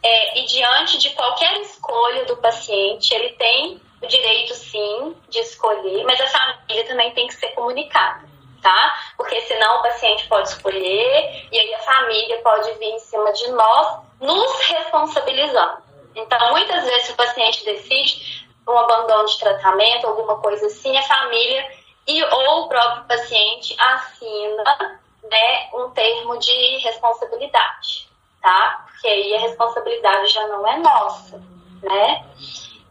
É, 0.09 0.38
e 0.38 0.45
diante 0.45 0.99
de 0.99 1.11
qualquer 1.11 1.61
escolha 1.62 2.25
do 2.27 2.37
paciente, 2.37 3.12
ele 3.12 3.31
tem 3.31 3.81
o 4.01 4.07
direito 4.07 4.55
sim 4.55 5.16
de 5.29 5.40
escolher, 5.40 6.05
mas 6.05 6.21
a 6.21 6.29
família 6.29 6.87
também 6.87 7.11
tem 7.11 7.27
que 7.27 7.35
ser 7.35 7.49
comunicada, 7.49 8.25
tá? 8.62 8.97
Porque 9.16 9.40
senão 9.40 9.81
o 9.81 9.83
paciente 9.83 10.29
pode 10.29 10.51
escolher 10.51 11.49
e 11.51 11.59
aí 11.59 11.75
a 11.75 11.81
família 11.81 12.40
pode 12.40 12.71
vir 12.75 12.87
em 12.87 13.01
cima 13.01 13.33
de 13.33 13.51
nós, 13.51 13.99
nos 14.21 14.61
responsabilizando. 14.69 15.83
Então, 16.14 16.53
muitas 16.53 16.85
vezes, 16.85 17.11
o 17.11 17.16
paciente 17.16 17.64
decide 17.64 18.47
um 18.64 18.79
abandono 18.79 19.27
de 19.27 19.40
tratamento, 19.40 20.07
alguma 20.07 20.40
coisa 20.40 20.66
assim, 20.66 20.97
a 20.97 21.03
família 21.03 21.69
e 22.07 22.23
ou 22.23 22.61
o 22.61 22.69
próprio 22.69 23.09
paciente 23.09 23.75
assina 23.77 25.01
né, 25.25 25.69
um 25.75 25.90
termo 25.90 26.38
de 26.38 26.79
responsabilidade, 26.79 28.09
tá? 28.40 28.86
Porque 29.07 29.14
aí 29.14 29.37
a 29.37 29.40
responsabilidade 29.40 30.33
já 30.33 30.49
não 30.49 30.66
é 30.66 30.79
nossa, 30.79 31.40
né? 31.81 32.27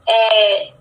É, 0.08 0.72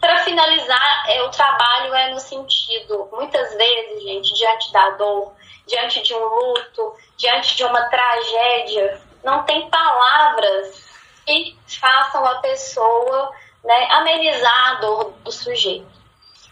para 0.00 0.18
finalizar, 0.18 1.10
é, 1.10 1.24
o 1.24 1.30
trabalho 1.30 1.92
é 1.92 2.10
no 2.12 2.20
sentido, 2.20 3.08
muitas 3.10 3.52
vezes, 3.52 4.00
gente, 4.00 4.32
diante 4.34 4.72
da 4.72 4.90
dor, 4.90 5.32
diante 5.66 6.02
de 6.02 6.14
um 6.14 6.24
luto, 6.24 6.94
diante 7.16 7.56
de 7.56 7.64
uma 7.64 7.82
tragédia, 7.88 9.00
não 9.24 9.42
tem 9.42 9.68
palavras 9.68 10.84
que 11.26 11.58
façam 11.80 12.24
a 12.24 12.36
pessoa 12.36 13.32
né, 13.64 13.88
amenizar 13.90 14.68
a 14.68 14.74
dor 14.76 15.14
do 15.24 15.32
sujeito. 15.32 15.90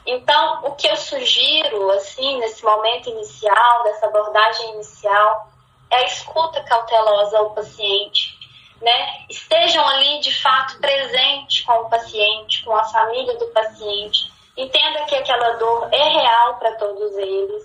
Então, 0.04 0.64
o 0.64 0.72
que 0.72 0.88
eu 0.88 0.96
sugiro, 0.96 1.88
assim, 1.92 2.36
nesse 2.40 2.64
momento 2.64 3.10
inicial, 3.10 3.84
dessa 3.84 4.06
abordagem 4.06 4.74
inicial, 4.74 5.49
é 5.90 5.96
a 5.96 6.06
escuta 6.06 6.62
cautelosa 6.62 7.38
ao 7.38 7.50
paciente, 7.50 8.38
né? 8.80 9.26
Estejam 9.28 9.86
ali, 9.86 10.20
de 10.20 10.32
fato, 10.40 10.78
presente 10.78 11.64
com 11.64 11.72
o 11.72 11.90
paciente, 11.90 12.64
com 12.64 12.74
a 12.74 12.84
família 12.84 13.36
do 13.36 13.46
paciente. 13.46 14.32
Entenda 14.56 15.04
que 15.04 15.14
aquela 15.14 15.52
dor 15.52 15.88
é 15.92 16.08
real 16.08 16.56
para 16.56 16.72
todos 16.72 17.16
eles, 17.16 17.64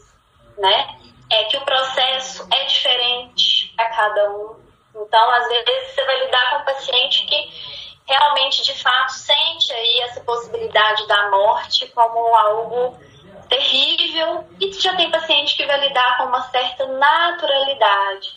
né? 0.57 0.99
É 1.31 1.43
que 1.45 1.57
o 1.57 1.61
processo 1.61 2.47
é 2.51 2.65
diferente 2.65 3.73
para 3.75 3.89
cada 3.89 4.29
um. 4.31 4.55
Então, 4.95 5.29
às 5.31 5.47
vezes, 5.47 5.93
você 5.93 6.05
vai 6.05 6.25
lidar 6.25 6.51
com 6.51 6.57
um 6.57 6.65
paciente 6.65 7.25
que 7.25 7.51
realmente, 8.05 8.63
de 8.63 8.73
fato, 8.81 9.13
sente 9.13 9.71
aí 9.73 10.01
essa 10.01 10.21
possibilidade 10.21 11.07
da 11.07 11.29
morte 11.29 11.87
como 11.87 12.35
algo 12.35 12.97
terrível 13.47 14.45
e 14.59 14.71
já 14.73 14.95
tem 14.95 15.11
paciente 15.11 15.55
que 15.55 15.65
vai 15.65 15.87
lidar 15.87 16.17
com 16.17 16.25
uma 16.25 16.41
certa 16.49 16.85
naturalidade. 16.87 18.33